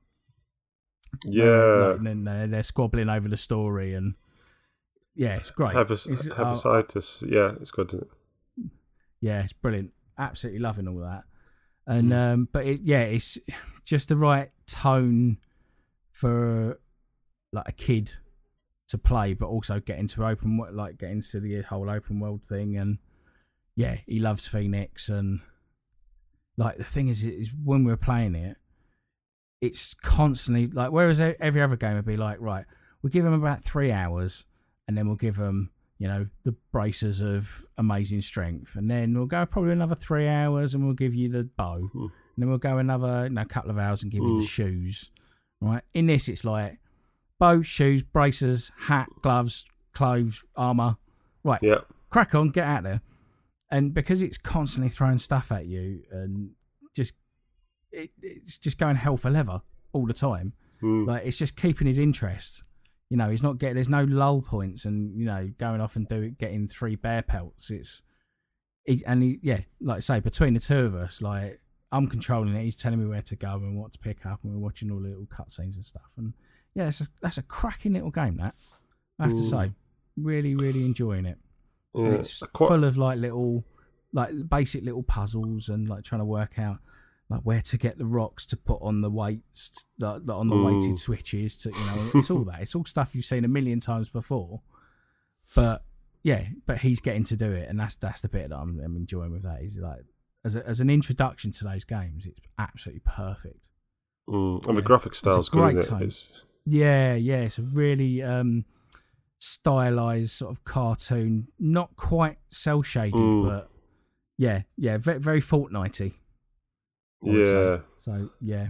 [1.24, 1.94] Yeah.
[1.94, 4.14] And then they're, they're squabbling over the story, and
[5.16, 5.74] yeah, it's great.
[5.74, 7.28] Hephac- It's- uh, hepatitis.
[7.28, 7.88] yeah, it's good.
[7.88, 8.10] Isn't it?
[9.20, 9.92] Yeah, it's brilliant.
[10.18, 11.24] Absolutely loving all that.
[11.86, 13.38] And um, but it, yeah, it's
[13.84, 15.38] just the right tone
[16.12, 16.78] for
[17.52, 18.12] like a kid
[18.88, 22.76] to play, but also get into open like get into the whole open world thing.
[22.76, 22.98] And
[23.76, 25.08] yeah, he loves Fenyx.
[25.08, 25.40] And
[26.56, 28.56] like the thing is, is when we're playing it,
[29.60, 32.64] it's constantly like whereas every other game would be like, right,
[33.02, 34.44] we'll give him about three hours,
[34.86, 35.70] and then we'll give him
[36.00, 38.74] you know, the braces of amazing strength.
[38.74, 41.88] And then we'll go probably another three hours and we'll give you the bow.
[41.92, 41.98] Hmm.
[42.02, 44.48] And then we'll go another you know, couple of hours and give you the Mm.
[44.48, 45.10] shoes.
[45.60, 45.82] Right?
[45.94, 46.80] In this, it's like
[47.38, 50.96] bow, shoes, braces, hat, gloves, clothes, armour.
[51.44, 51.60] Right.
[51.62, 51.82] Yeah.
[52.08, 53.02] Crack on, get out there.
[53.70, 56.50] And because it's constantly throwing stuff at you and
[56.96, 57.14] just,
[57.92, 59.60] it, it's just going hell for leather
[59.92, 61.06] all the time Mm.
[61.06, 62.62] like it's just keeping his interest.
[63.10, 66.06] You know, he's not getting there's no lull points, and you know, going off and
[66.08, 67.70] do getting three bear pelts.
[67.70, 68.02] It's
[68.86, 71.60] he, and he, yeah, like I say, between the two of us, like
[71.92, 72.62] I'm controlling it.
[72.64, 75.00] He's telling me where to go and what to pick up, and we're watching all
[75.00, 76.08] the little cutscenes and stuff.
[76.16, 76.34] And
[76.74, 78.36] yeah, it's a, that's a cracking little game.
[78.36, 78.54] That
[79.18, 79.50] I have to Mm.
[79.50, 79.72] say,
[80.16, 81.38] really, really enjoying it.
[81.94, 82.10] Yeah.
[82.10, 83.64] it's Quite- full of like little,
[84.12, 86.78] like basic little puzzles and like trying to work out
[87.30, 90.56] like where to get the rocks to put on the weights, like, like on the
[90.56, 90.80] Mm.
[90.80, 91.56] weighted switches.
[91.58, 92.60] To you know, it's all that.
[92.60, 94.60] It's all stuff you've seen a million times before.
[95.54, 95.82] But
[96.22, 98.96] yeah, but he's getting to do it, and that's that's the bit that I'm, I'm
[98.96, 100.04] enjoying with that is like
[100.44, 103.68] as a, as an introduction to those games, it's absolutely perfect.
[104.28, 104.66] Mm.
[104.66, 106.02] And the graphic style's good, great isn't time.
[106.02, 106.06] it?
[106.06, 106.28] It's,
[106.66, 108.64] Yeah, yeah, it's a really um,
[109.38, 113.44] stylized sort of cartoon, not quite cell shaded, Mm.
[113.44, 113.70] but
[114.38, 116.14] yeah, yeah, very, very Fortnitey.
[117.26, 117.52] I would say.
[117.52, 117.78] Yeah.
[117.98, 118.68] So yeah,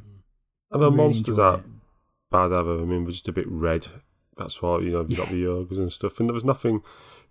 [0.73, 1.71] I know really monsters enjoyed aren't it.
[2.31, 2.81] bad ever.
[2.81, 3.87] I mean, they're just a bit red.
[4.37, 6.19] That's why you know you've got the ogres and stuff.
[6.21, 6.83] And there was nothing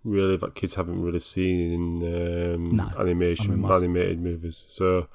[0.04, 2.88] really that kids haven't really seen in um, No.
[2.98, 4.64] animation, I mean, animated movies.
[4.68, 5.08] So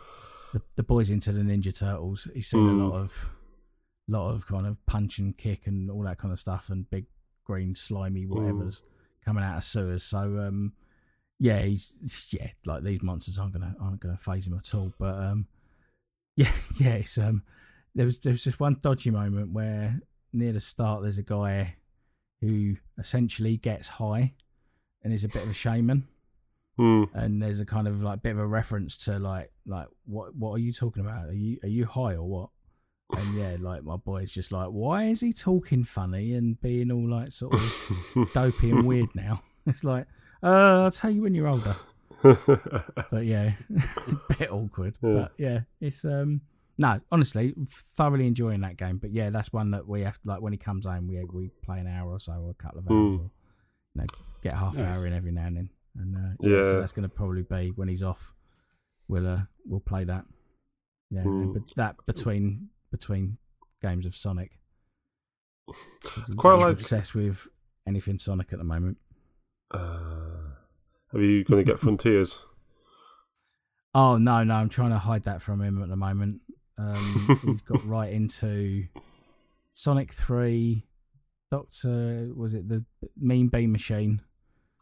[0.54, 2.28] the, the boys into the Ninja Turtles.
[2.34, 2.82] He's seen Mm.
[2.82, 3.30] a lot of,
[4.08, 7.06] lot of kind of punch and kick and all that kind of stuff, and big
[7.46, 8.82] green slimy whatever's
[9.24, 10.04] coming out of sewers.
[10.04, 10.74] So um,
[11.40, 14.94] yeah, he's yeah, like these monsters aren't gonna aren't gonna phase him at all.
[15.00, 15.48] But um,
[16.36, 17.44] yeah, yeah, it's um,
[17.94, 20.00] there was there was just one dodgy moment where
[20.34, 21.76] near the start there's a guy
[22.42, 24.34] who essentially gets high
[25.04, 26.08] and is a bit of a shaman
[26.78, 27.04] hmm.
[27.14, 30.52] and there's a kind of like bit of a reference to like like what what
[30.52, 31.30] are you talking about?
[31.30, 32.50] Are you are you high or what?
[33.12, 37.08] And yeah, like my boy's just like, why is he talking funny and being all
[37.08, 39.42] like sort of dopey and weird now?
[39.68, 40.06] It's like,
[40.44, 41.76] uh, I'll tell you when you're older.
[43.12, 43.52] But yeah,
[44.30, 44.96] a bit awkward.
[45.02, 45.14] Yeah.
[45.14, 46.42] But yeah, it's um
[46.78, 48.98] no, honestly, thoroughly enjoying that game.
[48.98, 51.80] But yeah, that's one that we have like when he comes home, we we play
[51.80, 53.20] an hour or so or a couple of hours, Mm.
[53.20, 53.32] or
[53.96, 54.06] you know,
[54.42, 54.98] get half Nice.
[54.98, 55.70] hour in every now and then.
[55.98, 58.34] And uh, yeah, so that's going to probably be when he's off.
[59.08, 60.26] We'll uh, we'll play that.
[61.12, 61.54] Yeah, Mm.
[61.54, 63.38] but that between between
[63.82, 64.58] games of Sonic.
[66.38, 67.48] Quite like- obsessed with
[67.88, 68.98] anything Sonic at the moment.
[69.72, 70.45] Uh,
[71.16, 72.40] are you going to get Frontiers?
[73.94, 76.42] Oh no, no, I'm trying to hide that from him at the moment.
[76.78, 78.88] Um, he's got right into
[79.74, 80.86] Sonic Three,
[81.52, 82.32] Doctor.
[82.36, 82.84] Was it the
[83.18, 84.22] Mean Bean Machine?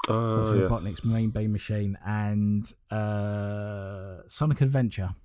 [0.09, 0.59] Oh, Dr.
[0.61, 0.69] yes.
[0.71, 5.15] Robotnik's Mean Bean Machine and uh, Sonic Adventure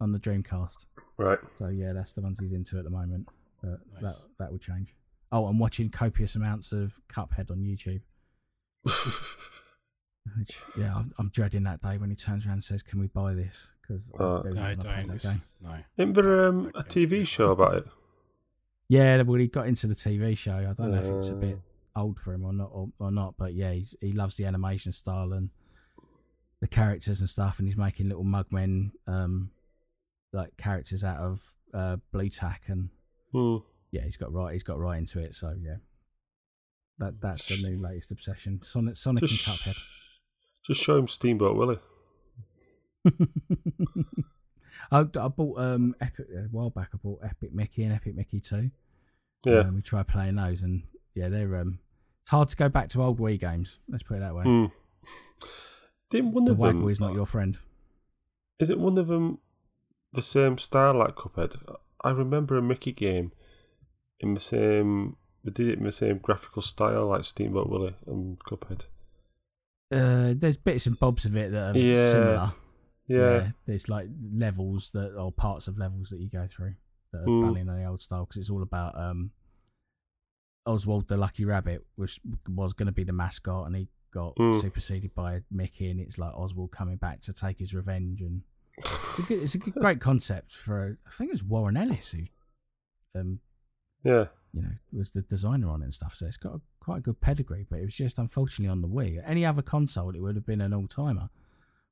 [0.00, 0.86] on the Dreamcast.
[1.18, 1.38] Right.
[1.58, 3.28] So yeah, that's the ones he's into at the moment.
[3.62, 4.14] But Nice.
[4.16, 4.94] that that will change.
[5.30, 8.00] Oh, I'm watching copious amounts of Cuphead on YouTube.
[10.38, 13.08] Which, yeah, I'm, I'm dreading that day when he turns around and says, "Can we
[13.08, 15.08] buy this?" Because Uh, No, don't.
[15.62, 15.76] No.
[15.96, 17.86] Isn't there um, a TV show about it?
[18.88, 20.56] Yeah, well, he got into the TV show.
[20.56, 21.38] I don't know if it's a Uh.
[21.38, 21.58] bit
[21.96, 23.34] old for him or not, or, or not.
[23.38, 25.50] But yeah, he's, he loves the animation style and
[26.60, 29.50] the characters and stuff, and he's making little mugmen, um,
[30.32, 32.90] like characters out of uh, Blu Tack, and
[33.32, 33.56] Hmm.
[33.90, 35.34] yeah, he's got right, he's got right into it.
[35.34, 35.76] So yeah,
[36.98, 39.76] that that's the new latest obsession: Sonic, Sonic and Just, Cuphead.
[40.66, 41.78] just show him Steamboat Willie.
[44.90, 46.90] I, I bought um Epic a while back.
[46.94, 48.70] I bought Epic Mickey and Epic Mickey Two.
[49.44, 49.60] Yeah.
[49.60, 50.82] Um, we tried playing those, and
[51.14, 51.80] yeah, they're um.
[52.22, 53.78] It's hard to go back to old Wii games.
[53.88, 54.44] Let's put it that way.
[54.44, 54.64] Hmm.
[56.10, 56.88] Didn't one The of them?
[56.88, 57.56] Is not your friend.
[58.60, 59.38] Is it one of them
[60.12, 61.56] the same style like Cuphead?
[62.02, 63.32] I remember a Mickey game
[64.20, 65.16] in the same.
[65.48, 68.84] They did it in the same graphical style like Steamboat Willie and Cuphead.
[69.90, 72.10] Uh, there's bits and bobs of it that are Yeah.
[72.12, 72.52] similar.
[73.06, 73.50] Yeah.
[73.64, 76.74] there's like levels that or parts of levels that you go through
[77.12, 77.42] that are Mm.
[77.54, 79.30] banging on the old style because it's all about um
[80.66, 84.54] Oswald the Lucky Rabbit, which was going to be the mascot, and he got Mm.
[84.60, 88.42] superseded by Mickey, and it's like Oswald coming back to take his revenge, and
[88.76, 92.10] it's a good, it's a good, great concept for I think it was Warren Ellis
[92.10, 92.24] who,
[93.14, 93.40] um,
[94.04, 94.26] Yeah.
[94.58, 96.14] You know, was the designer on it and stuff.
[96.14, 98.88] So it's got a, quite a good pedigree, but it was just unfortunately on the
[98.88, 99.22] Wii.
[99.26, 101.30] Any other console, it would have been an all timer.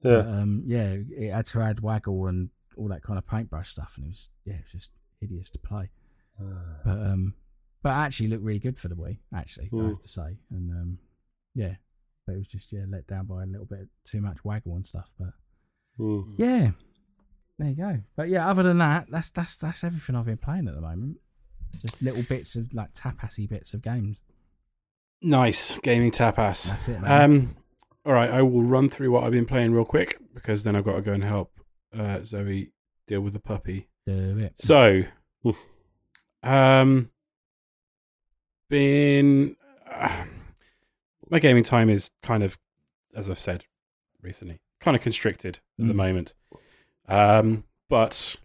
[0.02, 0.22] Yeah.
[0.22, 3.94] But, um, yeah, it had to add waggle and all that kind of paintbrush stuff,
[3.96, 5.90] and it was yeah, it was just hideous to play.
[6.84, 7.34] But um,
[7.82, 9.18] but actually looked really good for the Wii.
[9.34, 9.88] Actually, I Mm.
[9.90, 10.98] have to say, and um,
[11.54, 11.76] yeah,
[12.26, 14.86] but it was just yeah let down by a little bit too much waggle and
[14.86, 15.12] stuff.
[15.18, 15.32] But
[15.96, 16.34] Hmm.
[16.36, 16.72] yeah,
[17.58, 18.00] there you go.
[18.16, 21.16] But yeah, other than that, that's that's that's everything I've been playing at the moment.
[21.78, 24.18] Just little bits of like tapasy bits of games.
[25.22, 26.68] Nice gaming tapas.
[26.68, 27.22] That's it, man.
[27.22, 27.56] Um,
[28.04, 30.84] all right, I will run through what I've been playing real quick because then I've
[30.84, 31.52] got to go and help
[31.96, 32.72] uh, Zoe
[33.08, 33.88] deal with the puppy.
[34.06, 34.54] Do it.
[34.56, 35.02] So,
[36.42, 37.10] um,
[38.68, 39.56] been
[39.90, 40.24] uh,
[41.30, 42.58] my gaming time is kind of,
[43.14, 43.64] as I've said
[44.22, 45.96] recently, kind of constricted at the Mm.
[45.96, 46.34] moment.
[47.08, 48.36] Um, but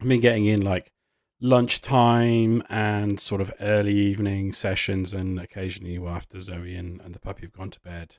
[0.00, 0.92] I've been getting in like
[1.40, 7.42] lunchtime and sort of early evening sessions, and occasionally, after Zoe and, and the puppy
[7.42, 8.18] have gone to bed,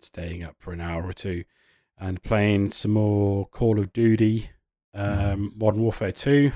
[0.00, 1.44] staying up for an hour or two
[2.00, 4.50] and playing some more Call of Duty,
[4.94, 6.52] um, Modern Warfare 2.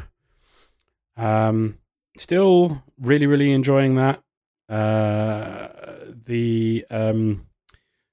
[1.17, 1.79] Um,
[2.17, 4.23] still really, really enjoying that.
[4.69, 5.69] Uh,
[6.25, 7.47] the um,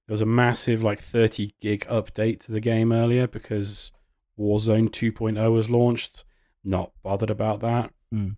[0.07, 3.91] there was a massive like 30 gig update to the game earlier because
[4.37, 6.25] Warzone 2.0 was launched.
[6.63, 7.93] Not bothered about that.
[8.13, 8.35] Mm.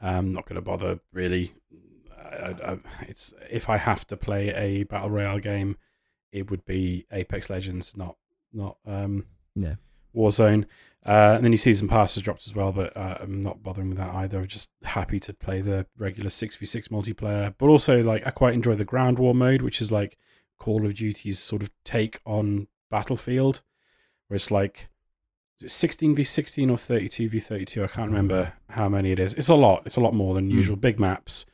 [0.00, 1.52] I'm not going to bother really.
[2.18, 5.76] I, I, it's if I have to play a battle royale game,
[6.32, 8.16] it would be Apex Legends, not
[8.52, 9.74] not um, Yeah.
[10.14, 10.66] Warzone.
[11.06, 13.88] Uh, and then your season pass has dropped as well, but uh, I'm not bothering
[13.88, 14.38] with that either.
[14.38, 17.54] I'm just happy to play the regular 6v6 multiplayer.
[17.56, 20.18] But also, like, I quite enjoy the ground war mode, which is like
[20.58, 23.62] Call of Duty's sort of take on Battlefield,
[24.28, 24.89] where it's like
[25.62, 27.84] is 16v16 or 32v32.
[27.84, 29.34] I can't remember how many it is.
[29.34, 29.82] It's a lot.
[29.86, 30.54] It's a lot more than Mm.
[30.54, 30.76] usual.
[30.76, 31.46] Big maps,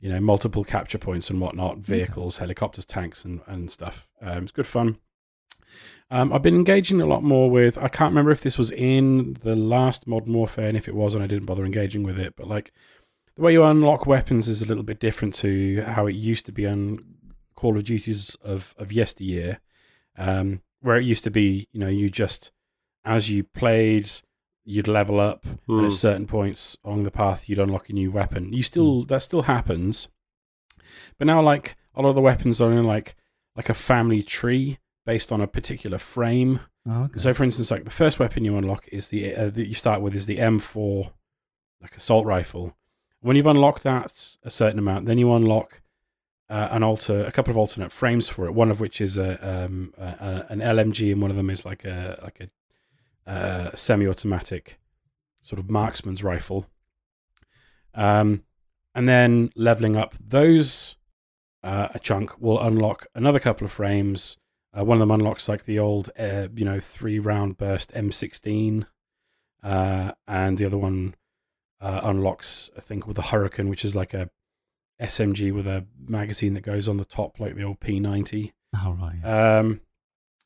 [0.00, 4.08] you know, multiple capture points and whatnot, vehicles, helicopters, tanks, and, and stuff.
[4.22, 4.96] Um, it's good fun.
[6.10, 7.78] Um, I've been engaging a lot more with.
[7.78, 11.14] I can't remember if this was in the last Modern Warfare, and if it was,
[11.14, 12.34] and I didn't bother engaging with it.
[12.36, 12.72] But like
[13.36, 16.52] the way you unlock weapons is a little bit different to how it used to
[16.52, 17.04] be on
[17.54, 19.60] Call of Duties of of yesteryear,
[20.18, 22.50] um, where it used to be, you know, you just
[23.04, 24.10] as you played,
[24.64, 25.84] you'd level up, and Hmm.
[25.86, 28.52] at certain points along the path, you'd unlock a new weapon.
[28.52, 30.08] You still that still happens,
[31.18, 33.16] but now like a lot of the weapons are in like
[33.56, 36.60] like a family tree based on a particular frame.
[36.88, 37.18] Oh, okay.
[37.18, 40.00] So, for instance, like the first weapon you unlock is the uh, that you start
[40.00, 41.12] with is the M4,
[41.82, 42.76] like assault rifle.
[43.20, 45.82] When you've unlocked that a certain amount, then you unlock
[46.48, 48.52] uh, an alter, a couple of alternate frames for it.
[48.52, 51.64] One of which is a, um, a, a an LMG, and one of them is
[51.66, 52.48] like a like a
[53.30, 54.78] uh, semi-automatic
[55.40, 56.66] sort of marksman's rifle.
[57.94, 58.42] Um,
[58.94, 60.96] and then leveling up those
[61.62, 64.38] uh, a chunk will unlock another couple of frames.
[64.76, 68.86] Uh, one of them unlocks like the old, uh, you know, three round burst M16,
[69.62, 71.14] uh, and the other one
[71.80, 74.30] uh, unlocks, I think, with the Hurricane, which is like a
[75.00, 78.52] SMG with a magazine that goes on the top, like the old P90.
[78.84, 79.16] All right.
[79.22, 79.58] yeah.
[79.58, 79.80] Um,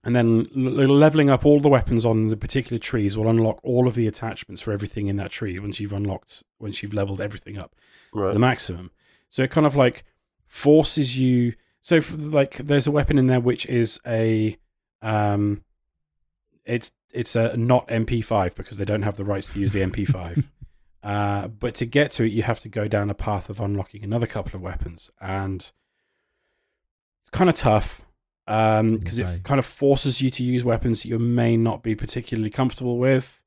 [0.05, 3.95] and then leveling up all the weapons on the particular trees will unlock all of
[3.95, 7.75] the attachments for everything in that tree once you've unlocked, once you've leveled everything up
[8.13, 8.33] to Right.
[8.35, 8.91] the maximum.
[9.31, 10.05] So it kind of like
[10.47, 11.55] forces you.
[11.81, 14.59] So like, there's a weapon in there which is a,
[15.03, 15.65] um,
[16.65, 20.45] it's it's a not MP5 because they don't have the rights to use the MP5.
[21.03, 24.03] uh, but to get to it, you have to go down a path of unlocking
[24.03, 25.73] another couple of weapons, and
[27.21, 28.03] it's kind of tough
[28.47, 29.37] because Okay.
[29.37, 32.99] it kind of forces you to use weapons that you may not be particularly comfortable
[32.99, 33.41] with.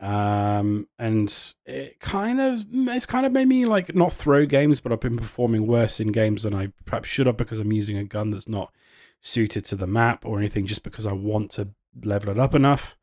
[0.00, 4.90] Um and it kind of it's kind of made me like not throw games but
[4.92, 8.04] i've been performing worse in games than i perhaps should have because i'm using a
[8.04, 8.72] gun that's not
[9.20, 11.68] suited to the map or anything just because i want to
[12.02, 12.96] level it up enough.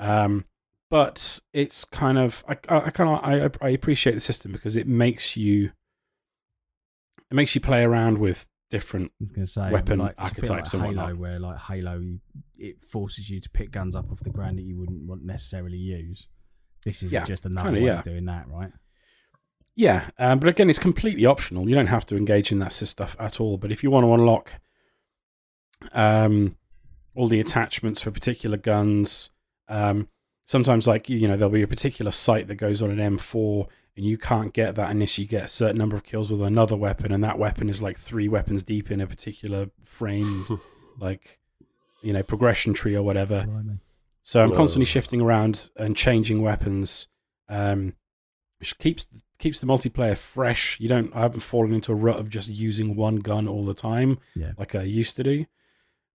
[0.00, 0.46] Um
[0.90, 3.20] but it's kind of i i, I kind of
[3.62, 5.72] I, I appreciate the system because it makes you
[7.30, 10.48] it makes you play around with different I was going to say weapon like, archetypes
[10.74, 11.18] like and Halo, whatnot.
[11.18, 12.02] where like Halo,
[12.58, 15.76] it forces you to pick guns up off the ground that you wouldn't want necessarily
[15.78, 16.28] use.
[16.84, 17.98] This is Yeah, just another kinda, way yeah.
[18.00, 18.72] of doing that, right?
[19.76, 21.68] Yeah, um, but again, it's completely optional.
[21.68, 23.56] You don't have to engage in that stuff at all.
[23.58, 24.52] But if you want to unlock
[25.92, 26.56] um,
[27.14, 29.30] all the attachments for particular guns,
[29.68, 30.08] um,
[30.46, 33.66] sometimes like you know there'll be a particular sight that goes on an M4,
[33.96, 36.76] and you can't get that unless you get a certain number of kills with another
[36.76, 40.60] weapon, and that weapon is like three weapons deep in a particular frame,
[40.98, 41.38] like
[42.02, 43.46] you know progression tree or whatever.
[44.22, 47.08] So I'm constantly shifting around and changing weapons,
[47.48, 47.94] um,
[48.58, 49.06] which keeps
[49.38, 50.80] keeps the multiplayer fresh.
[50.80, 51.14] You don't.
[51.14, 54.52] I haven't fallen into a rut of just using one gun all the time, Yeah.
[54.56, 55.46] like I used to do.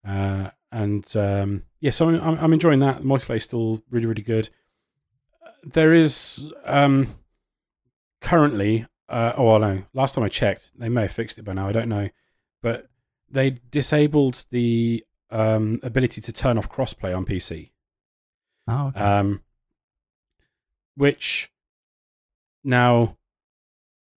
[0.08, 2.98] Uh, and um, yeah, so I'm, I'm enjoying that.
[3.00, 4.50] The multiplayer is still really really good.
[5.64, 7.16] There is um,
[8.22, 8.86] currently.
[9.08, 9.84] Uh, oh, well, no.
[9.94, 11.68] Last time I checked, they may have fixed it by now.
[11.68, 12.10] I don't know,
[12.62, 12.88] but
[13.30, 17.72] they disabled the um, ability to turn off crossplay on PC
[18.68, 19.00] Oh, okay.
[19.00, 19.42] um,
[20.96, 21.52] which
[22.64, 23.18] now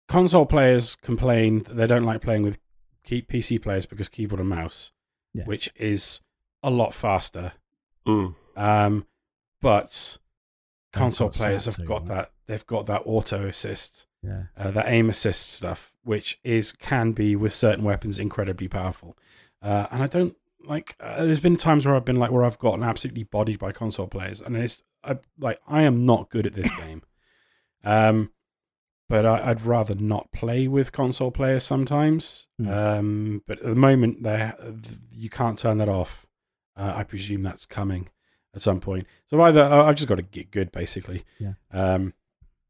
[0.08, 2.58] console players complain that they don't like playing with
[3.04, 4.92] key- PC players because keyboard and mouse,
[5.34, 5.44] Yeah.
[5.46, 6.22] which is
[6.64, 7.54] a lot faster.
[8.08, 8.36] Mm.
[8.58, 9.06] Um,
[9.62, 10.18] but
[10.92, 12.16] Console players have too, got right?
[12.16, 12.32] that.
[12.48, 14.44] They've got that auto assist, yeah.
[14.58, 19.18] uh, that aim assist stuff, which is can be with certain weapons incredibly powerful.
[19.62, 20.36] Uh, and I don't
[20.66, 20.96] like.
[21.00, 24.08] Uh, there's been times where I've been like where I've gotten absolutely bodied by console
[24.08, 27.04] players, and it's I, like I am not good at this game.
[27.84, 28.32] Um,
[29.08, 32.48] but I, I'd rather not play with console players sometimes.
[32.58, 32.70] Hmm.
[32.70, 34.56] Um, but at the moment, there
[35.12, 36.26] you can't turn that off.
[36.76, 38.10] Uh, I presume that's coming
[38.54, 39.08] at some point.
[39.28, 41.24] So either I- I've just got to get good, basically.
[41.40, 41.54] Yeah.
[41.72, 42.14] Um,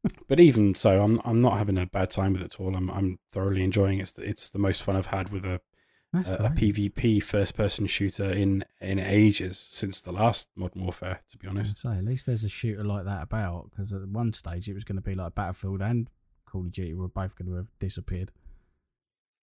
[0.28, 2.74] but even so, I'm I'm not having a bad time with it at all.
[2.74, 4.02] I'm I'm thoroughly enjoying it.
[4.02, 5.60] It's the, it's the most fun I've had with a
[6.12, 6.50] That's a, a.
[6.50, 11.20] PvP first person shooter in in ages since the last Modern Warfare.
[11.30, 14.32] To be honest, say, at least there's a shooter like that about because at one
[14.32, 16.10] stage it was going to be like Battlefield and
[16.46, 18.32] Call of Duty were both going to have disappeared.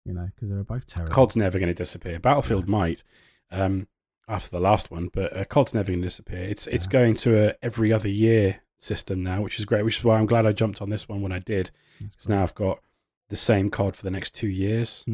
[0.05, 1.15] You know, because they were both terrible.
[1.15, 2.19] COD's never going to disappear.
[2.19, 3.05] Battlefield might.
[3.53, 3.87] Um,
[4.31, 6.43] after the last one, but uh, COD's never going to disappear.
[6.43, 9.85] It's it's going to a every other year system now, which is great.
[9.85, 12.43] Which is why I'm glad I jumped on this one when I did, because now
[12.43, 12.81] I've got
[13.29, 15.05] the same COD for the next two years.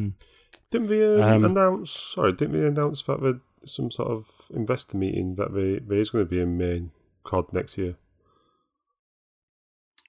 [0.71, 1.91] Didn't they um, Um, announce?
[1.91, 6.09] Sorry, didn't they announce that there's some sort of investor meeting that there, there is
[6.11, 6.91] going to be a main
[7.23, 7.95] COD next year?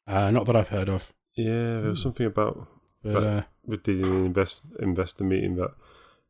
[0.07, 2.67] Uh, not that I've heard of, Yeah, there was something about
[3.03, 5.73] but But- uh, with the invest investor meeting that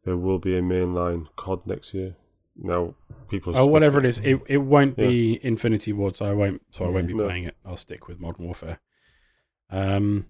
[0.05, 2.17] there will be a mainline COD next year.
[2.61, 2.95] Now,
[3.29, 3.57] people.
[3.57, 5.07] oh whatever it is, it it won't Yeah.
[5.07, 7.25] be Infinity Ward, so I won't so I won't be No.
[7.27, 7.57] playing it.
[7.65, 8.81] I'll stick with Modern Warfare.
[9.71, 10.27] Um,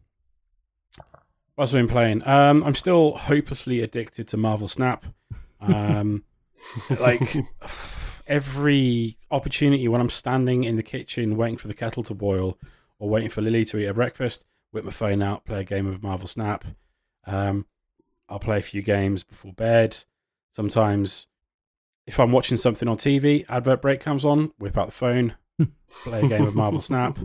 [1.54, 2.26] what's been playing?
[2.26, 5.04] Um, I'm still hopelessly addicted to Marvel Snap.
[5.60, 6.24] Um,
[7.00, 7.36] like
[8.26, 12.58] every opportunity when I'm standing in the kitchen waiting for the kettle to boil
[12.98, 15.86] or waiting for Lily to eat her breakfast, whip my phone out, play a game
[15.86, 16.64] of Marvel Snap.
[17.26, 17.66] Um,
[18.28, 20.04] I'll play a few games before bed.
[20.52, 21.28] Sometimes,
[22.08, 25.34] if I'm watching something on TV, advert break comes on, whip out the phone,
[26.04, 27.18] play a game of Marvel Snap.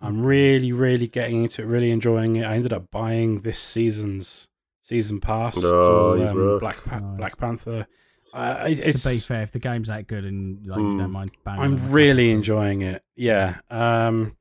[0.00, 2.44] I'm really, really getting into it, really enjoying it.
[2.44, 4.48] I ended up buying this season's
[4.80, 5.56] season pass.
[5.56, 6.58] It's Oh, all, um.
[6.60, 7.16] Black pa- Nice.
[7.18, 7.86] Black Panther.
[8.32, 10.98] Uh, it- it's, to be fair, if the game's that good and like you Mm.
[11.00, 13.02] don't mind, banging I'm really top, enjoying it.
[13.16, 13.58] Yeah.
[13.68, 14.36] Um,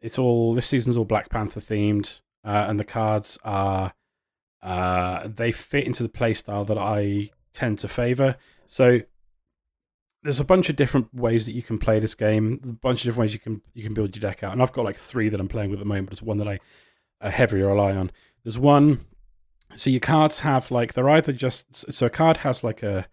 [0.00, 3.92] it's all this season's all Black Panther themed, uh, and the cards are
[4.62, 8.36] uh, they fit into the playstyle that I tend to favor.
[8.66, 9.00] So
[10.22, 12.60] there's a bunch of different ways that you can play this game.
[12.64, 14.72] A bunch of different ways you can you can build your deck out, and I've
[14.72, 16.12] got like three that I'm playing with at the moment.
[16.12, 16.58] It's one that I
[17.20, 18.10] uh, heavily rely on.
[18.44, 19.06] There's one.
[19.76, 23.06] So your cards have like they're either just so a card has like a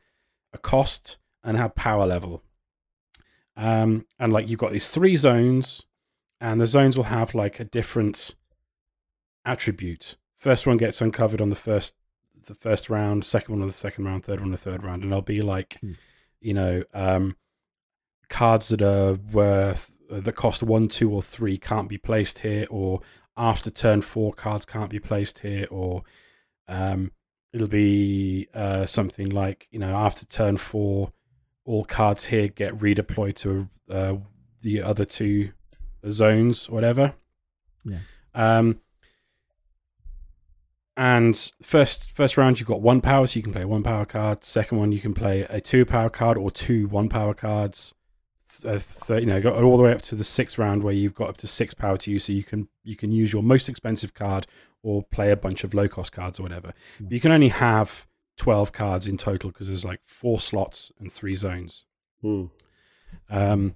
[0.53, 2.43] a cost and have power level.
[3.55, 5.86] Um, and like you've got these three zones,
[6.41, 8.36] and the zones will have like a different
[9.45, 10.18] attribute.
[10.36, 11.95] First one gets uncovered on the first
[12.47, 15.03] the first round, second one on the second round, third one on the third round,
[15.03, 15.93] and they'll be like, Hmm.
[16.41, 17.35] You know, um,
[18.29, 22.65] cards that are worth uh, that cost one, two, or three can't be placed here,
[22.69, 23.01] or
[23.35, 26.03] after turn four cards can't be placed here, or
[26.67, 27.11] um,
[27.53, 31.11] it'll be uh, something like you know after turn four,
[31.65, 34.15] all cards here get redeployed to uh,
[34.61, 35.51] the other two
[36.09, 37.15] zones, whatever.
[37.83, 37.99] Yeah.
[38.33, 38.81] Um,
[40.97, 44.43] and first first round you've got one power, so you can play one power card.
[44.43, 47.93] Second one you can play a two power card or two one power cards.
[48.61, 50.93] Th- Uh, th- you know, go all the way up to the sixth round where
[50.93, 53.43] you've got up to six power to use, so you can you can use your
[53.43, 54.47] most expensive card
[54.83, 56.73] or play a bunch of low cost cards or whatever.
[56.99, 61.11] But you can only have twelve cards in total because there's like four slots and
[61.11, 61.85] three zones.
[62.21, 62.45] Hmm.
[63.29, 63.75] Um,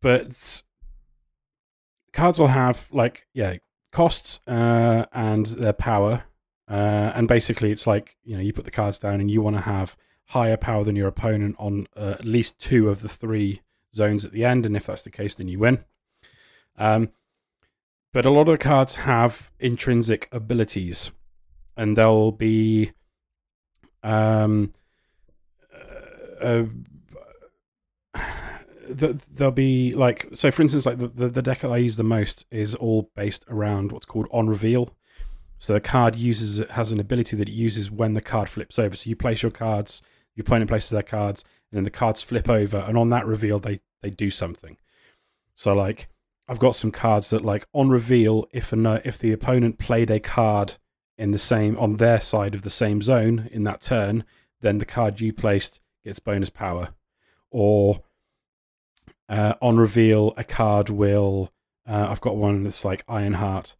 [0.00, 0.62] but
[2.12, 3.56] cards will have like yeah
[3.92, 6.24] costs uh, and their power,
[6.68, 9.56] uh, and basically it's like you know you put the cards down and you want
[9.56, 13.60] to have higher power than your opponent on uh, at least two of the three
[13.94, 15.84] zones at the end, and if that's the case, then you win.
[16.76, 17.10] Um,
[18.12, 21.10] but a lot of the cards have intrinsic abilities,
[21.76, 22.92] and they'll be
[24.02, 24.72] um,
[25.72, 26.64] uh, uh,
[28.98, 31.96] th- there'll be like so for instance like the, the, the deck that i use
[31.96, 34.94] the most is all based around what's called on reveal.
[35.58, 38.96] So the card uses has an ability that it uses when the card flips over.
[38.96, 40.02] So you place your cards
[40.34, 43.58] your opponent places their cards and then the cards flip over and on that reveal
[43.58, 44.76] they they do something.
[45.54, 46.08] So like
[46.48, 50.18] i've got some cards that like on reveal if a if the opponent played a
[50.18, 50.76] card
[51.16, 54.24] in the same on their side of the same zone in that turn
[54.62, 56.90] then the card you placed gets bonus power.
[57.50, 58.02] Or
[59.32, 61.50] uh, on reveal, a card will.
[61.88, 63.76] Uh, I've got one that's like Ironheart.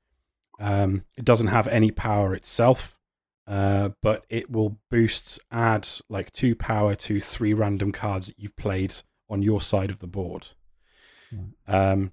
[0.58, 2.98] Um, it doesn't have any power itself,
[3.46, 8.56] uh, but it will boost, add like two power to three random cards that you've
[8.56, 8.94] played
[9.28, 10.48] on your side of the board.
[11.68, 12.12] Um,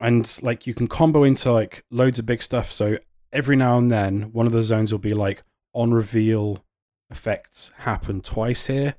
[0.00, 2.72] and like you can combo into like loads of big stuff.
[2.72, 2.96] So
[3.32, 5.42] every now and then, one of the zones will be like
[5.74, 6.64] on reveal
[7.10, 8.94] effects happen twice here.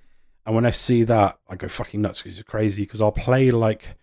[0.47, 2.83] And when I see that, I go fucking nuts because it's crazy.
[2.83, 3.97] Because I'll play like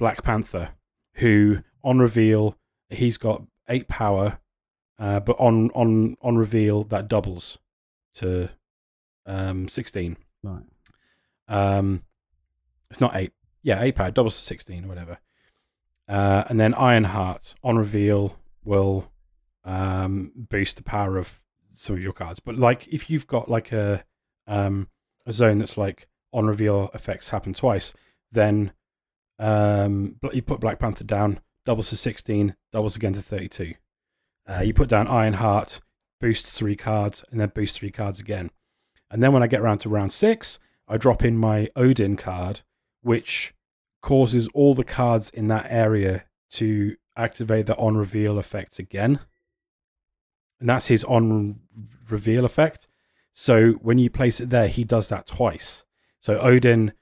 [0.00, 0.70] Black Panther,
[1.14, 2.58] who on reveal
[2.90, 4.40] he's got eight power,
[4.98, 7.58] uh, but on on on reveal that doubles
[8.14, 8.50] to
[9.26, 10.16] um, sixteen.
[10.42, 10.64] Right.
[11.46, 12.02] Um,
[12.90, 13.32] it's not eight.
[13.62, 15.18] Yeah, eight power doubles to sixteen or whatever.
[16.08, 19.12] Uh, and then Ironheart on reveal will
[19.64, 21.40] um, boost the power of
[21.74, 22.40] some of your cards.
[22.40, 24.04] But like if you've got like a
[24.48, 24.88] um,
[25.26, 27.94] a zone that's like on reveal effects happen twice,
[28.32, 28.72] then
[29.38, 33.74] um, you put Black Panther down, doubles to sixteen, doubles again to thirty-two.
[34.48, 35.80] Uh, you put down Ironheart,
[36.20, 38.50] boosts three cards, and then boost three cards again.
[39.10, 40.58] And then when I get around to round six,
[40.88, 42.62] I drop in my Odin card,
[43.00, 43.54] which
[44.02, 49.20] causes all the cards in that area to activate the on reveal effects again.
[50.60, 51.60] And that's his on
[52.08, 52.86] reveal effect.
[53.34, 55.84] So when you place it there, he does that twice.
[56.20, 56.92] So Odin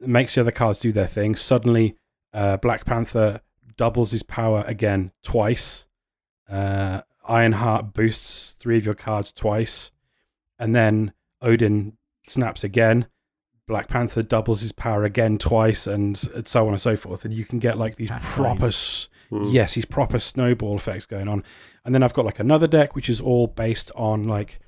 [0.00, 1.36] makes the other cards do their thing.
[1.36, 1.96] Suddenly,
[2.34, 3.40] uh, Black Panther
[3.76, 5.86] doubles his power again twice.
[6.50, 9.92] Uh, Ironheart boosts three of your cards twice.
[10.58, 11.96] And then Odin
[12.26, 13.06] snaps again.
[13.68, 17.24] Black Panther doubles his power again twice, and so on and so forth.
[17.24, 18.34] And you can get like these Cascades.
[18.34, 19.44] proper, s- Hmm.
[19.44, 21.42] yes, these proper snowball effects going on.
[21.84, 24.58] And then I've got like another deck which is all based on like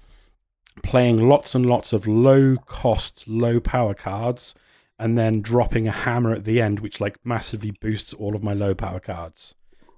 [0.82, 4.54] playing lots and lots of low cost, low power cards,
[4.98, 8.52] and then dropping a hammer at the end, which like massively boosts all of my
[8.52, 9.54] low power cards.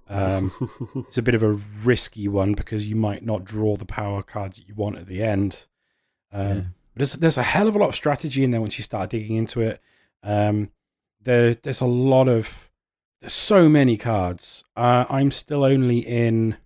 [0.08, 0.52] Um,
[1.08, 4.58] it's a bit of a risky one because you might not draw the power cards
[4.58, 5.66] that you want at the end.
[6.32, 6.62] Um, Yeah.
[6.94, 9.10] But there's there's a hell of a lot of strategy in there once you start
[9.10, 9.82] digging into it.
[10.22, 10.70] Um,
[11.22, 12.70] there there's a lot of
[13.20, 14.64] there's so many cards.
[14.76, 16.56] Uh, I'm still only in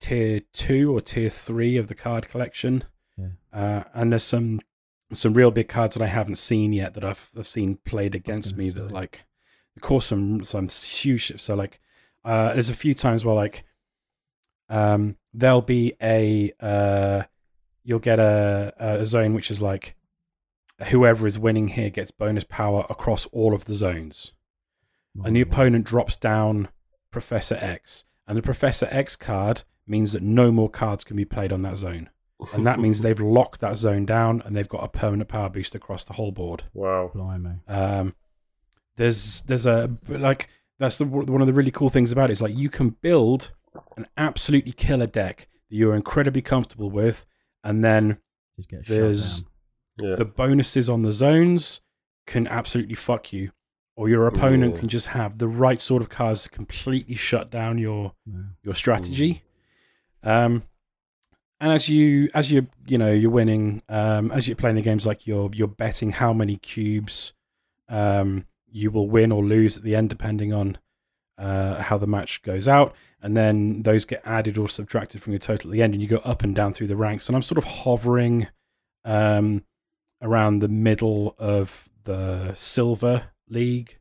[0.00, 2.84] tier two or tier three of the card collection,
[3.16, 3.28] Yeah.
[3.52, 4.60] uh, and there's some
[5.12, 8.56] some real big cards that I haven't seen yet that I've I've seen played against
[8.56, 9.24] me that like
[9.80, 11.44] cause some some huge shifts.
[11.44, 11.80] So like
[12.24, 13.64] uh, there's a few times where like
[14.68, 17.22] um, there'll be a uh,
[17.84, 19.94] you'll get a, a zone which is like
[20.86, 24.32] whoever is winning here gets bonus power across all of the zones
[25.22, 26.68] and the opponent drops down
[27.10, 31.52] Professor X, and the Professor X card means that no more cards can be played
[31.52, 32.10] on that zone,
[32.52, 35.74] and that means they've locked that zone down and they've got a permanent power boost
[35.74, 36.64] across the whole board.
[36.74, 37.10] wow.
[37.14, 37.60] Blimey.
[37.68, 38.14] Um,
[38.96, 42.42] there's there's a like that's the one of the really cool things about it is
[42.42, 43.52] like you can build
[43.96, 47.24] an absolutely killer deck that you're incredibly comfortable with,
[47.62, 48.18] and then
[48.68, 49.46] get There's- shut
[50.00, 50.14] Yeah.
[50.16, 51.80] the bonuses on the zones
[52.26, 53.50] can absolutely fuck you,
[53.96, 54.78] or your opponent Ooh.
[54.78, 58.50] can just have the right sort of cards to completely shut down your down.
[58.62, 59.42] your strategy.
[60.22, 60.64] Um,
[61.64, 65.06] and as you as you you know you're winning, um, as you're playing the games,
[65.06, 67.32] like you're you're betting how many cubes
[67.88, 70.76] um, you will win or lose at the end, depending on
[71.38, 72.94] uh, how the match goes out.
[73.22, 76.08] And then those get added or subtracted from your total at the end, and you
[76.08, 77.28] go up and down through the ranks.
[77.28, 78.48] And I'm sort of hovering
[79.06, 79.64] um,
[80.20, 83.98] around the middle of the silver league,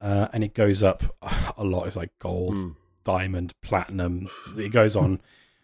[0.00, 1.04] uh, and it goes up
[1.56, 1.86] a lot.
[1.86, 2.70] It's like gold, Hmm.
[3.04, 4.26] diamond, platinum.
[4.58, 5.20] It goes on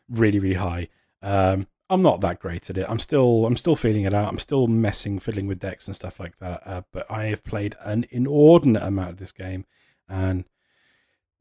[0.09, 0.87] really, really high.
[1.23, 2.87] Um, I'm not that great at it.
[2.89, 4.29] I'm still, I'm still feeling it out.
[4.29, 6.63] I'm still messing, fiddling with decks and stuff like that.
[6.65, 9.65] Uh, but I have played an inordinate amount of this game,
[10.09, 10.45] and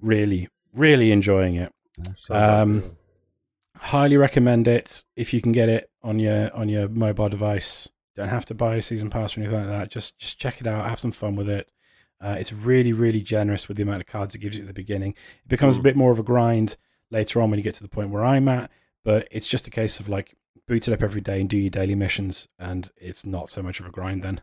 [0.01, 1.71] really, really enjoying it.
[2.30, 2.95] Um.
[3.82, 7.88] Highly recommend it if you can get it on your on your mobile device.
[8.13, 9.89] Don't have to buy a season pass or anything like that.
[9.89, 10.89] Just just check it out.
[10.89, 11.69] Have some fun with it.
[12.19, 14.73] Uh, it's really really generous with the amount of cards it gives you at the
[14.73, 15.11] beginning.
[15.45, 15.84] It becomes a Mm.
[15.84, 16.75] bit more of a grind
[17.09, 18.69] later on when you get to the point where I'm at.
[19.04, 20.36] But it's just a case of like
[20.68, 23.80] boot it up every day and do your daily missions, and it's not so much
[23.80, 24.41] of a grind then.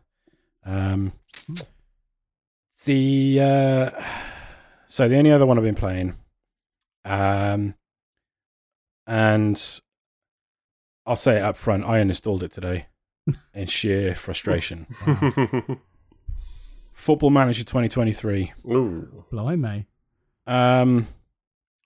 [0.65, 1.13] Um,
[2.85, 4.03] the uh,
[4.87, 6.15] so the only other one I've been playing,
[7.05, 7.75] um,
[9.05, 9.81] and
[11.05, 12.87] I'll say it up front, I uninstalled it today
[13.53, 14.87] in sheer frustration.
[16.93, 18.53] Football Manager 2023.
[18.65, 19.23] Ooh.
[19.31, 19.85] Blimey.
[20.45, 21.07] Um,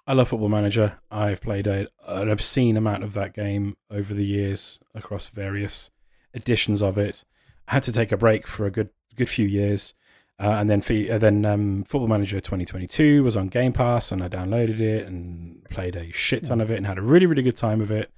[0.08, 1.00] I love Football Manager.
[1.12, 5.92] I've played a, an obscene amount of that game over the years across various
[6.34, 7.24] editions of it.
[7.68, 9.94] I had to take a break for a good good few years,
[10.40, 14.28] uh, and then uh, then um, Football Manager 2022 was on Game Pass, and I
[14.28, 17.58] downloaded it and played a shit ton of it and had a really really good
[17.58, 18.12] time of it.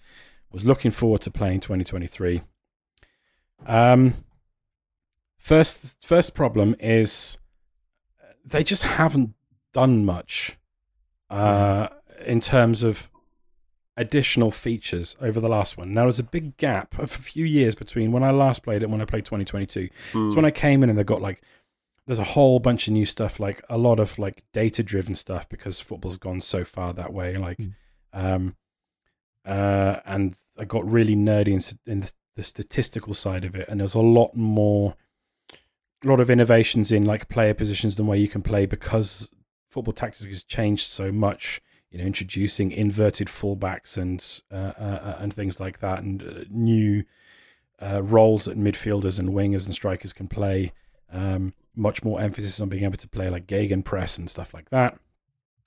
[0.51, 2.43] Was looking forward to playing 2023.
[3.65, 4.13] Um,
[5.37, 7.37] first first problem is
[8.45, 9.33] they just haven't
[9.73, 10.57] done much
[11.33, 11.87] uh,
[12.25, 13.09] in terms of
[13.97, 15.93] additional features over the last one.
[15.93, 18.85] Now, there's a big gap of a few years between when I last played it
[18.85, 19.89] and when I played 2022.
[20.11, 20.29] Hmm.
[20.29, 21.41] So when I came in and they got like,
[22.05, 25.47] there's a whole bunch of new stuff, like a lot of like data driven stuff
[25.47, 27.37] because football's gone so far that way.
[27.37, 27.73] Like, Mm.
[28.13, 28.55] um,
[29.45, 33.79] uh, and I got really nerdy in, in the, the statistical side of it, and
[33.79, 34.95] there's a lot more,
[36.03, 39.29] a lot of innovations in like player positions than where you can play because
[39.73, 41.61] football tactics has changed so much.
[41.89, 47.03] You know, introducing inverted fullbacks and uh, uh, and things like that, and uh, new
[47.81, 50.71] uh, roles that midfielders and wingers and strikers can play.
[51.11, 54.97] Um, much more emphasis on being able to play like gegenpress and stuff like that,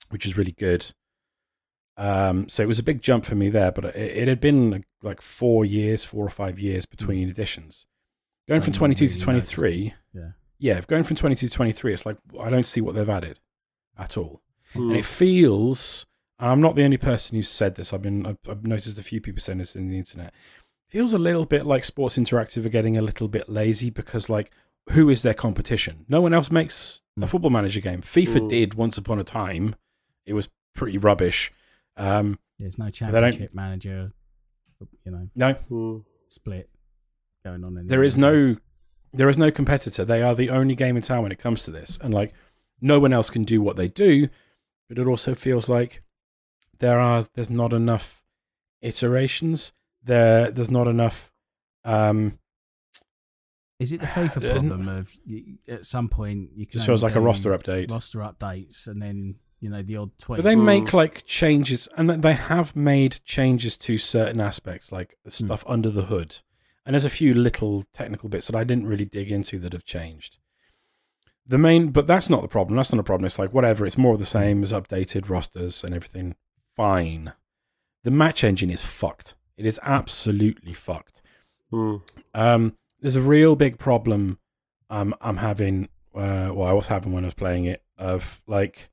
[0.09, 0.91] which is really good.
[1.97, 4.83] Um, so it was a big jump for me there, but it, it had been
[5.01, 7.87] like four years, four or five years between editions.
[8.47, 9.53] Going from 22 to really noticed.
[9.53, 10.29] 23, Yeah.
[10.59, 13.39] yeah, going from 22 to 23, it's like I don't see what they've added
[13.97, 14.41] at all.
[14.73, 14.89] Hmm.
[14.89, 16.05] And it feels,
[16.39, 19.03] and I'm not the only person who's said this, I've been, I've, I've noticed a
[19.03, 20.33] few people saying this in the internet.
[20.89, 24.51] Feels a little bit like Sports Interactive are getting a little bit lazy because, like,
[24.91, 26.05] who is their competition?
[26.07, 27.29] No one else makes a Mm.
[27.29, 28.01] football manager game.
[28.01, 28.49] FIFA Mm.
[28.49, 29.75] did once upon a time.
[30.25, 31.51] It was pretty rubbish.
[31.97, 34.11] Um, There's no championship manager,
[35.03, 35.97] you know, no, Hmm.
[36.29, 36.69] split
[37.43, 37.77] going on.
[37.77, 38.55] In there is no
[39.13, 41.71] there is no competitor they are the only game in town when it comes to
[41.71, 42.33] this and like
[42.81, 44.27] no one else can do what they do
[44.89, 46.03] but it also feels like
[46.79, 48.23] there are there's not enough
[48.81, 49.73] iterations
[50.03, 51.31] there there's not enough
[51.83, 52.37] um
[53.79, 57.03] Is it the FIFA Uh, problem of you, at some point you can just feels
[57.03, 60.37] like a roster update roster updates and then you know the odd tweak.
[60.37, 60.65] but they Mm.
[60.65, 65.89] make like changes and they have made changes to certain aspects like the stuff under
[65.89, 66.37] the hood
[66.85, 69.83] and there's a few little technical bits that i didn't really dig into that have
[69.85, 70.37] changed
[71.47, 73.97] the main but that's not the problem that's not a problem it's like whatever it's
[73.97, 76.35] more of the same as updated rosters and everything
[76.75, 77.33] fine
[78.03, 81.21] the match engine is fucked it is absolutely fucked
[81.71, 81.97] Hmm.
[82.33, 84.39] um, there's a real big problem
[84.89, 85.89] um, I'm having.
[86.15, 87.83] Uh, well, I was having when I was playing it.
[87.97, 88.89] Of like,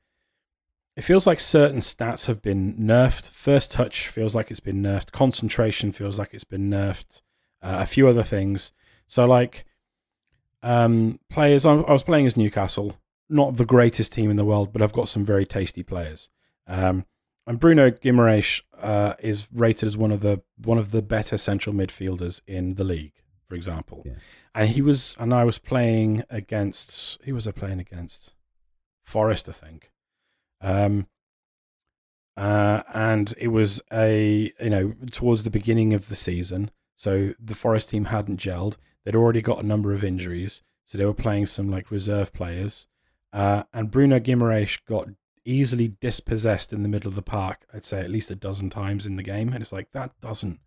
[0.97, 3.31] it feels like certain stats have been nerfed.
[3.31, 5.13] First touch feels like it's been nerfed.
[5.13, 7.23] Concentration feels like it's been nerfed.
[7.63, 8.73] Uh, a few other things.
[9.07, 9.65] So like,
[10.65, 11.65] um, players.
[11.65, 12.97] I I was playing as Newcastle.
[13.29, 16.29] Not the greatest team in the world, but I've got some very tasty players.
[16.67, 17.07] Um,
[17.47, 21.75] and Bruno Guimaraes uh, is rated as one of the one of the better central
[21.75, 23.15] midfielders in the league,
[23.47, 24.03] for example.
[24.05, 24.15] Yeah.
[24.55, 27.23] And he was, and I was playing against.
[27.25, 28.33] Who was I playing against?
[29.05, 29.91] Forest, I think.
[30.63, 31.07] Um,
[32.37, 37.55] uh, and it was a you know towards the beginning of the season, so the
[37.55, 38.77] Forest team hadn't gelled.
[39.05, 42.87] They'd already got a number of injuries, so they were playing some like reserve players.
[43.33, 45.09] Uh, and Bruno Guimaraes got
[45.45, 47.67] easily dispossessed in the middle of the park.
[47.75, 50.61] I'd say at least a dozen times in the game, and it's like that doesn't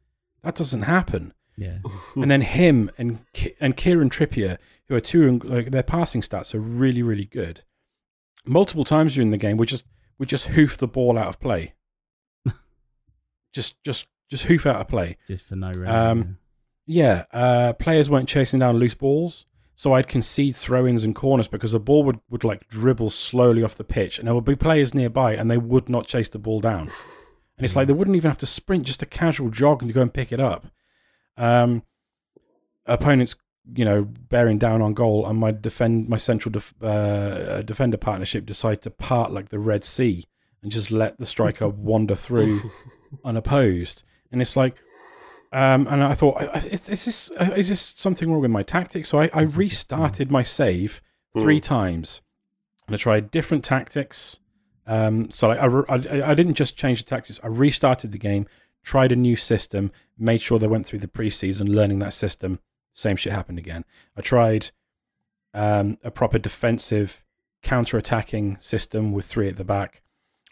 [0.44, 1.34] that doesn't happen.
[1.58, 1.80] yeah,
[2.16, 3.20] and then him and
[3.60, 4.58] and Kieran Trippier,
[4.88, 7.64] who are two like their passing stats are really really good.
[8.46, 9.86] Multiple times during the game, we just
[10.18, 11.74] we just hoof the ball out of play.
[13.54, 15.18] just just just hoof out of play.
[15.28, 15.88] just for no reason.
[15.88, 16.38] Um,
[16.88, 21.74] Yeah, uh, players weren't chasing down loose balls, so I'd concede throw-ins and corners because
[21.74, 24.94] the ball would, would like dribble slowly off the pitch, and there would be players
[24.94, 26.90] nearby, and they would not chase the ball down.
[27.58, 29.94] And it's like they wouldn't even have to sprint, just a casual jog and to
[29.94, 30.68] go and pick it up.
[31.36, 31.84] Um,
[32.86, 33.36] opponents,
[33.76, 38.46] you know, bearing down on goal, and my defend my central def, uh, defender partnership
[38.46, 40.26] decide to part like the Red Sea
[40.64, 42.72] and just let the striker wander through
[43.26, 44.04] unopposed.
[44.32, 44.76] And it's like,
[45.52, 49.10] um, and I thought, is, is this uh, is this something wrong with my tactics?
[49.10, 51.02] So I, I restarted my save
[51.38, 52.22] three times,
[52.88, 54.40] and I tried different tactics.
[54.86, 57.40] Um, so I, I I didn't just change the tactics.
[57.44, 58.48] I restarted the game,
[58.84, 62.60] tried a new system, made sure they went through the preseason learning that system.
[62.94, 63.86] Same shit happened again.
[64.16, 64.72] I tried
[65.54, 67.24] um, a proper defensive
[67.64, 70.02] counter-attacking system with three at the back.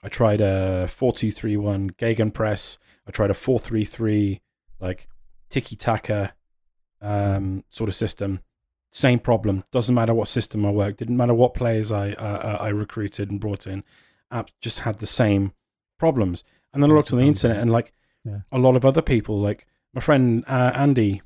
[0.03, 2.78] I tried a four-two-three-one Gegenpress.
[3.07, 4.41] I tried a four-three-three
[4.80, 5.07] like
[5.49, 6.34] tiki taka
[7.02, 8.39] um, sort of system.
[8.91, 9.64] Same problem.
[9.72, 10.99] Doesn't matter what system I worked.
[10.99, 13.84] Didn't matter what players I uh, I recruited and brought in.
[14.31, 15.52] App just had the same
[15.99, 16.43] problems.
[16.73, 17.91] And then I looked on the internet and like
[18.23, 18.39] Yeah.
[18.52, 21.22] a lot of other people, like my friend uh, Andy,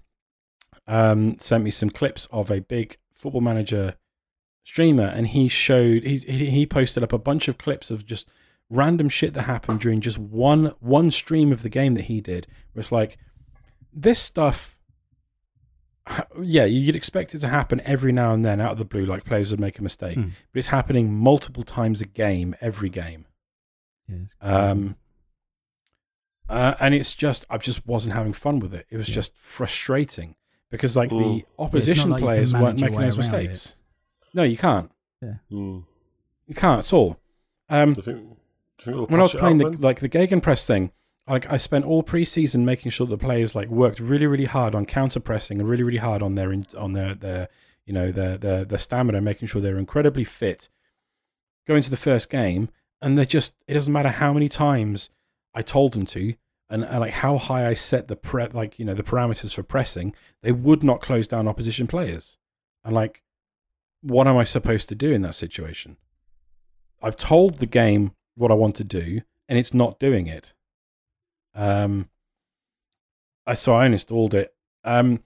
[0.87, 3.95] um, sent me some clips of a big football manager
[4.63, 8.29] streamer, and he showed he he he posted up a bunch of clips of just
[8.69, 12.47] random shit that happened during just one one stream of the game that he did.
[12.73, 13.17] Where it's like
[13.93, 14.75] this stuff.
[16.41, 19.25] Yeah, you'd expect it to happen every now and then out of the blue, like
[19.25, 20.29] players would make a mistake, Hmm.
[20.51, 23.25] but it's happening multiple times a game, every game.
[24.07, 24.95] yeah, Um,
[26.49, 28.87] uh, and it's just, I just wasn't having fun with it.
[28.89, 29.15] It was Yeah.
[29.15, 30.35] just frustrating
[30.71, 31.19] because, like, Mm.
[31.41, 33.49] the opposition like players weren't making those around it.
[33.49, 33.75] mistakes.
[34.33, 34.91] No, you can't.
[35.21, 35.79] Hmm.
[36.47, 37.19] You can't at all.
[37.69, 38.17] Um, Do you think?
[38.17, 38.35] Do you
[38.85, 39.81] think they'll when I was playing out the then?
[39.81, 40.91] like the Gegenpress thing,
[41.29, 44.85] like I spent all preseason making sure the players like worked really, really hard on
[44.85, 47.47] counter pressing and really, really hard on their on their their
[47.85, 50.69] you know their their their stamina, making sure they're incredibly fit.
[51.67, 52.69] Go into the first game,
[53.01, 55.11] and they just it doesn't matter how many times
[55.53, 56.33] I told them to,
[56.67, 59.63] and, and like how high I set the pre like you know the parameters for
[59.63, 62.37] pressing, they would not close down opposition players.
[62.83, 63.21] And like,
[64.01, 65.97] what am I supposed to do in that situation?
[67.03, 69.21] I've told the game what I want to do.
[69.47, 70.53] and it's not doing it.
[71.55, 72.09] Um,
[73.45, 74.53] I so I uninstalled it.
[74.83, 75.23] Um,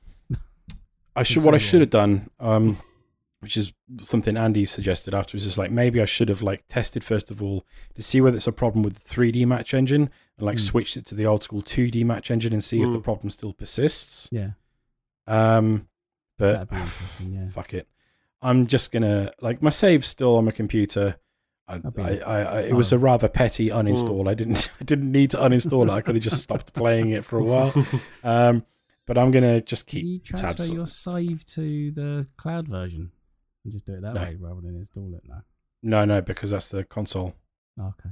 [1.16, 2.78] I should what I should have done, um,
[3.40, 7.30] which is something Andy suggested afterwards, is like maybe I should have like tested first
[7.30, 10.58] of all to see whether it's a problem with the 3D match engine and like
[10.58, 10.62] Mm.
[10.62, 13.04] switched it to the old school 2D match engine and see if the Mm.
[13.04, 14.30] problem still persists.
[14.32, 14.52] Yeah.
[15.28, 15.88] Um,
[16.38, 17.48] but That'd be interesting, yeah.
[17.50, 17.88] fuck it.
[18.42, 21.18] I'm just gonna like my save's still on my computer.
[21.68, 22.98] I, I, I, I, it was oh.
[22.98, 24.28] a rather petty uninstall.
[24.30, 25.90] I didn't, I didn't need to uninstall it.
[25.90, 27.74] I could have just stopped playing it for a while.
[28.24, 28.66] Um,
[29.06, 30.02] but I'm gonna just keep.
[30.02, 30.72] Can you transfer tabs.
[30.72, 33.12] your save to the cloud version
[33.64, 34.22] and just do it that No.
[34.22, 35.24] way rather than install it?
[35.28, 35.42] No.
[35.82, 37.36] No, no, because that's the console.
[37.80, 38.10] Oh, okay.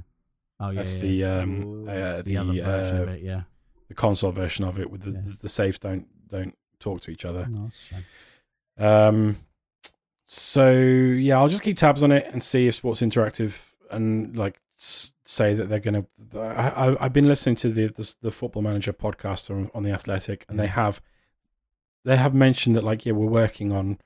[0.60, 0.74] Oh yeah.
[0.74, 1.38] that's yeah, the yeah.
[1.38, 1.88] um, Mm.
[1.88, 3.22] uh, It's the the other version uh, of it.
[3.22, 3.42] Yeah.
[3.88, 5.20] the console version of it with the, Yeah.
[5.24, 7.46] the, the saves don't don't talk to each other.
[7.48, 8.04] No, that's a shame.
[8.78, 9.36] Um,
[10.34, 13.60] so yeah, I'll just keep tabs on it and see if Sports Interactive
[13.90, 16.06] and like say that they're gonna.
[16.34, 16.38] I,
[16.88, 20.46] I I've been listening to the the, the Football Manager podcast on, on the Athletic,
[20.48, 21.02] and they have
[22.06, 23.98] they have mentioned that like yeah, we're working on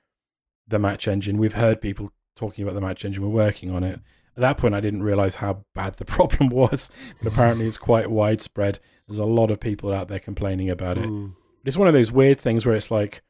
[0.67, 1.39] the match engine.
[1.39, 3.23] We've heard people talking about the match engine.
[3.23, 4.01] We're working on it.
[4.37, 6.91] At that point, I didn't realize how bad the problem was,
[7.23, 8.81] but apparently it's quite widespread.
[9.07, 11.09] There's a lot of people out there complaining about it.
[11.09, 11.35] Mm.
[11.65, 13.23] It's one of those weird things where it's like,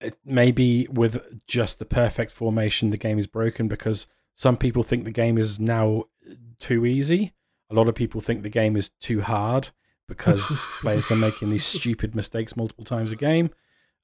[0.00, 5.04] it, maybe with just the perfect formation, the game is broken because some people think
[5.04, 6.04] the game is now
[6.58, 7.32] too easy.
[7.70, 9.70] A lot of people think the game is too hard
[10.06, 13.50] because players are making these stupid mistakes multiple times a game.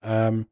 [0.03, 0.49] Um,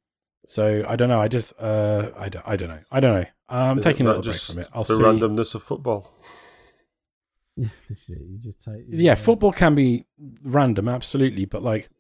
[0.47, 1.21] so I don't know.
[1.21, 2.81] I just uh, I don't, I don't know.
[2.91, 3.27] I don't know.
[3.49, 4.69] I'm Is taking a little break from it.
[4.73, 5.03] I'll the see.
[5.03, 6.11] randomness of football.
[7.57, 8.23] Yeah, this is it.
[8.23, 8.85] You just take.
[8.89, 10.07] yeah, football can be
[10.43, 11.91] random, absolutely, but like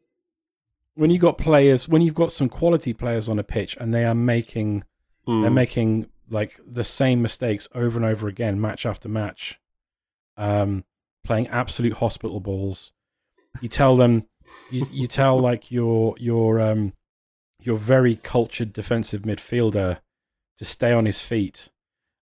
[0.94, 4.04] when you got players, when you've got some quality players on a pitch and they
[4.04, 4.84] are making
[5.26, 5.54] they're Mm.
[5.54, 9.60] making like the same mistakes over and over again, match after match,
[10.36, 10.84] um,
[11.24, 12.92] playing absolute hospital balls.
[13.60, 14.24] You tell them,
[14.70, 16.92] you you tell like your your um
[17.60, 20.00] your very cultured defensive midfielder
[20.58, 21.70] to stay on his feet,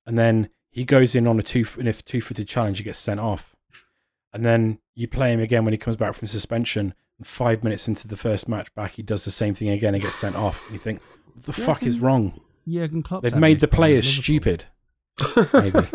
[0.07, 2.99] and then he goes in on a two in a two footed challenge, he gets
[2.99, 3.57] sent off,
[4.33, 6.93] and then you play him again when he comes back from suspension.
[7.21, 10.03] And five minutes into the first match back, he does the same thing again and
[10.03, 10.65] gets sent off.
[10.65, 11.03] And you think,
[11.35, 12.41] what the Yeah, fuck is can- wrong?
[12.67, 13.23] Jurgen Klopp.
[13.23, 14.65] They've made the players stupid.
[15.53, 15.81] Maybe.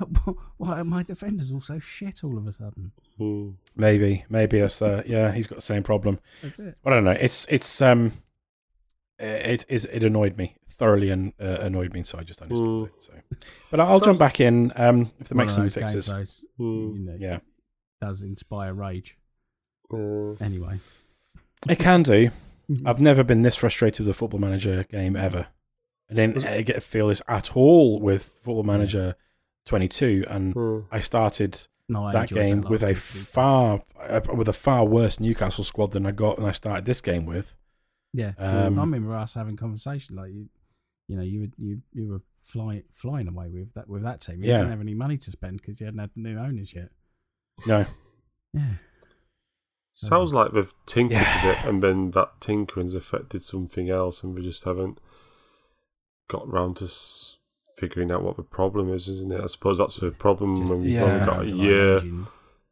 [0.56, 2.92] Why are my defenders all so shit all of a sudden?
[3.18, 3.56] Mm.
[3.76, 5.32] Maybe, maybe that's uh, yeah.
[5.32, 6.18] He's got the same problem.
[6.42, 6.76] That's it.
[6.84, 7.10] I don't know.
[7.10, 8.12] It's it's um,
[9.18, 12.86] it is it annoyed me thoroughly and uh, annoyed me, so I just uninstalled Mm.
[12.86, 12.92] it.
[13.00, 13.12] So,
[13.70, 16.06] but I'll Sounds- jump back in um if they One make some fixes.
[16.06, 16.94] those, Mm.
[16.94, 17.40] you know, Yeah,
[18.00, 19.16] does inspire rage.
[19.92, 20.78] Uh, Anyway,
[21.68, 22.30] it can do.
[22.70, 22.86] Mm-hmm.
[22.86, 25.48] I've never been this frustrated with a Football Manager game ever.
[26.10, 29.16] I didn't uh, get to feel this at all with Football Manager
[29.66, 30.84] 22, and mm.
[30.90, 33.24] I started no, I that enjoyed game last with a year, to be fair.
[33.24, 37.00] far uh, with a far worse Newcastle squad than I got and I started this
[37.00, 37.54] game with.
[38.12, 40.48] Yeah, Um, I remember us having conversation like you,
[41.06, 44.42] you know, you would you you were flying flying away with that with that team.
[44.42, 44.58] You Yeah.
[44.58, 46.90] didn't have any money to spend because you hadn't had the new owners yet.
[47.66, 47.86] No,
[48.54, 48.74] Yeah,
[49.92, 51.46] Sounds like they've tinkered Yeah.
[51.46, 54.98] with it, and then that tinkering's affected something else, and we just haven't
[56.28, 57.38] got round to s-
[57.76, 59.40] figuring out what the problem is, isn't it?
[59.42, 61.02] I suppose that's the problem Just- when we've yeah.
[61.04, 61.94] only got a year.
[61.96, 62.26] engine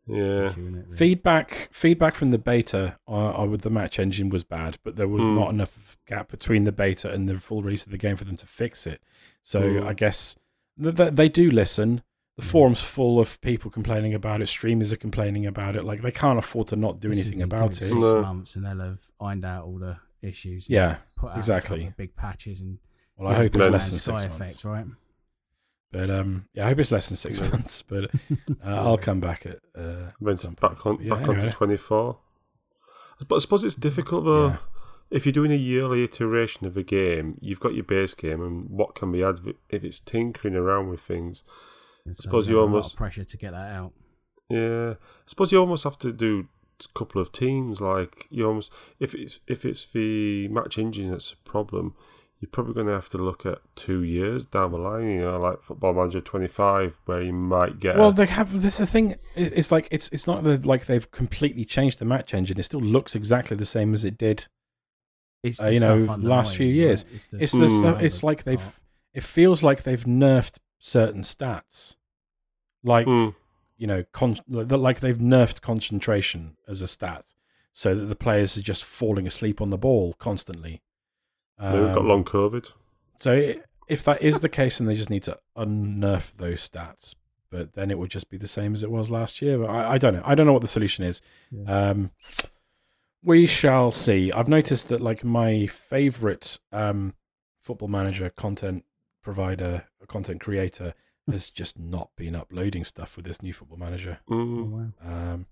[0.07, 0.47] Yeah.
[0.47, 0.97] issue, innit, really?
[0.97, 5.27] feedback feedback from the beta uh, with the match engine was bad, but there was
[5.29, 5.35] Hmm.
[5.35, 8.37] not enough gap between the beta and the full release of the game for them
[8.39, 9.03] to fix it.
[9.43, 9.87] So Hmm.
[9.87, 10.35] I guess
[10.83, 12.03] th- th- they do listen.
[12.39, 14.47] The forum's full of people complaining about it.
[14.47, 15.85] Streamers are complaining about it.
[15.85, 17.77] Like they can't afford to not do This anything about it.
[17.83, 18.23] Six No.
[18.23, 20.71] months, and they'll have ironed out all the issues.
[20.71, 21.93] Yeah, put out exactly.
[21.97, 22.79] big patches and
[23.17, 24.65] Well, I hope it's less than sky six effects, months.
[24.65, 24.87] right?
[25.91, 27.49] But um, yeah, I hope it's less than six Yeah.
[27.51, 27.83] months.
[27.83, 28.05] But
[28.65, 29.59] uh, I'll come back at.
[29.77, 31.01] Uh, some back on point.
[31.03, 31.51] Yeah, back onto anyway.
[31.53, 32.19] twenty four.
[33.27, 34.49] But I suppose it's difficult though.
[34.49, 34.57] Yeah.
[35.11, 38.69] If you're doing a yearly iteration of a game, you've got your base game, and
[38.69, 41.43] what can be added if it's tinkering around with things.
[42.11, 43.93] I suppose you almost- pressure to get that out.
[44.51, 46.49] Yeah, I suppose you almost have to do
[46.85, 47.81] a couple of teams.
[47.81, 51.95] Like you almost if it's if it's the match engine that's a problem,
[52.41, 55.09] you're probably going to have to look at two years down the line.
[55.11, 57.97] You know, like Football Manager 25, where you might get.
[57.99, 58.53] Well, a, they have.
[58.63, 59.11] This is the thing.
[59.37, 62.59] it- It's like it's it's not that like they've completely changed the match engine.
[62.59, 64.47] It still looks exactly the same as it did.
[65.43, 67.05] It's Uh, you know, last few years.
[67.05, 67.15] right?
[67.15, 67.79] It's, the It's the Mm.
[67.81, 68.03] stuff.
[68.03, 68.81] It's like they've.
[69.15, 71.97] It feels like they've nerfed certain stats,
[72.83, 73.35] like Mm,
[73.77, 77.35] you know, con- like they've nerfed concentration as a stat,
[77.73, 80.83] so that the players are just falling asleep on the ball constantly.
[81.61, 82.73] maybe we've got Um, long COVID.
[83.19, 87.15] So i- if that is the case, then they just need to unnerf those stats.
[87.51, 89.57] but then it would just be the same as it was last year.
[89.59, 90.21] But I, I don't know.
[90.23, 91.23] I don't know what the solution is.
[91.51, 91.89] Yeah.
[91.91, 92.11] Um,
[93.23, 94.31] we shall see.
[94.31, 97.15] I've noticed that like my favorite um,
[97.63, 98.85] football manager content
[99.23, 100.93] provider, content creator,
[101.31, 104.21] has just not been uploading stuff with this new football manager.
[104.31, 104.71] Oh, Mm.
[104.71, 105.33] wow.
[105.33, 105.47] Um,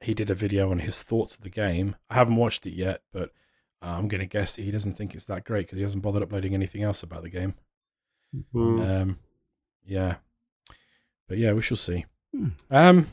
[0.00, 1.96] he did a video on his thoughts of the game.
[2.10, 3.30] I haven't watched it yet, but
[3.82, 6.22] uh, I'm going to guess he doesn't think it's that great because he hasn't bothered
[6.22, 7.54] uploading anything else about the game.
[8.54, 9.02] Mm.
[9.02, 9.18] Um,
[9.86, 10.16] yeah,
[11.28, 12.04] but yeah, we shall see.
[12.34, 12.48] Hmm.
[12.70, 13.06] Um,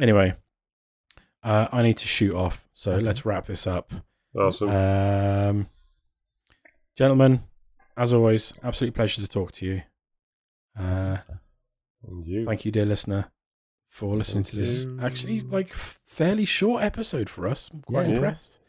[0.00, 0.34] anyway,
[1.42, 3.02] uh, I need to shoot off, so Okay.
[3.04, 3.92] let's wrap this up.
[4.36, 4.68] Awesome.
[4.68, 5.68] Um,
[6.96, 7.44] gentlemen,
[7.96, 9.82] as always, absolute pleasure to talk to you.
[10.78, 11.18] Uh,
[12.06, 12.44] and you.
[12.46, 13.30] thank you, dear listener,
[13.88, 14.98] for listening Thank to this you.
[15.00, 17.70] actually like fairly short episode for us.
[17.72, 18.14] I'm quite Yeah.
[18.14, 18.60] impressed.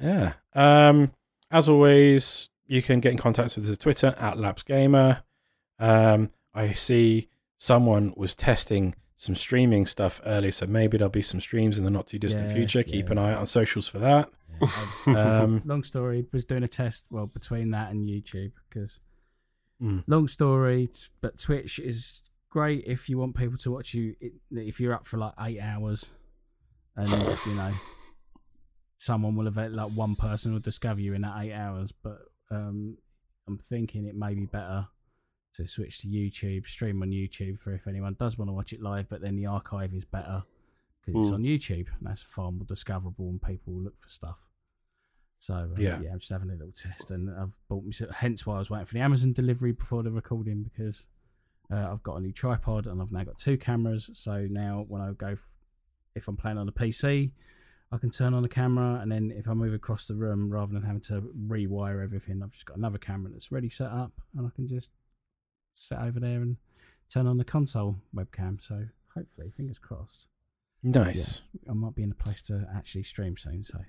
[0.00, 0.32] Yeah.
[0.54, 1.12] Um,
[1.50, 5.22] as always, you can get in contact with us on Twitter at LapsGamer.
[5.78, 7.28] Um, I see
[7.58, 11.90] someone was testing some streaming stuff earlier, so maybe there'll be some streams in the
[11.90, 12.82] not too distant Yeah, future.
[12.82, 13.12] Keep yeah.
[13.12, 14.30] an eye out on socials for that.
[15.06, 19.00] Um, long story was doing a test well between that and youtube because
[19.80, 20.88] mm, long story
[21.20, 24.14] but twitch is great if you want people to watch you
[24.50, 26.10] if you're up for like eight hours
[26.96, 27.10] and
[27.46, 27.72] you know
[28.98, 31.92] someone will have like one person will discover you in that eight hours.
[31.92, 32.18] But
[32.50, 32.96] um
[33.48, 34.88] i'm thinking it may be better
[35.54, 38.80] to switch to youtube stream on youtube for if anyone does want to watch it
[38.80, 40.44] live but then the archive is better
[41.04, 41.34] because it's Hmm.
[41.34, 44.45] on youtube and that's far more discoverable and people will look for stuff
[45.38, 46.00] so uh, Yeah.
[46.00, 46.10] yeah.
[46.12, 47.92] I'm just having a little test, and I've bought me.
[48.18, 51.06] Hence why I was waiting for the Amazon delivery before the recording because
[51.72, 54.10] uh, I've got a new tripod and I've now got two cameras.
[54.14, 55.36] So now when I go,
[56.14, 57.32] if I'm playing on a PC,
[57.92, 60.72] I can turn on the camera, and then if I move across the room, rather
[60.72, 64.46] than having to rewire everything, I've just got another camera that's ready set up, and
[64.46, 64.90] I can just
[65.74, 66.56] sit over there and
[67.12, 68.60] turn on the console webcam.
[68.60, 70.26] So hopefully, fingers crossed,
[70.82, 71.42] nice.
[71.70, 73.64] I might be in a place to actually stream soon.
[73.64, 73.84] So yeah,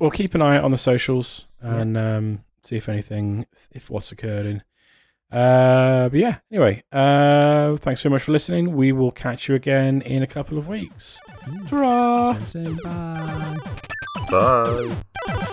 [0.00, 1.76] Well, keep an eye out on the socials Yeah.
[1.76, 4.62] and um, see if anything, if what's occurring.
[5.30, 8.74] Uh, but yeah, anyway, uh, thanks so much for listening.
[8.74, 11.20] We will catch you again in a couple of weeks.
[11.68, 12.34] Ta-ra!
[12.44, 12.76] See you soon.
[12.76, 13.56] Bye.
[14.30, 15.52] Bye.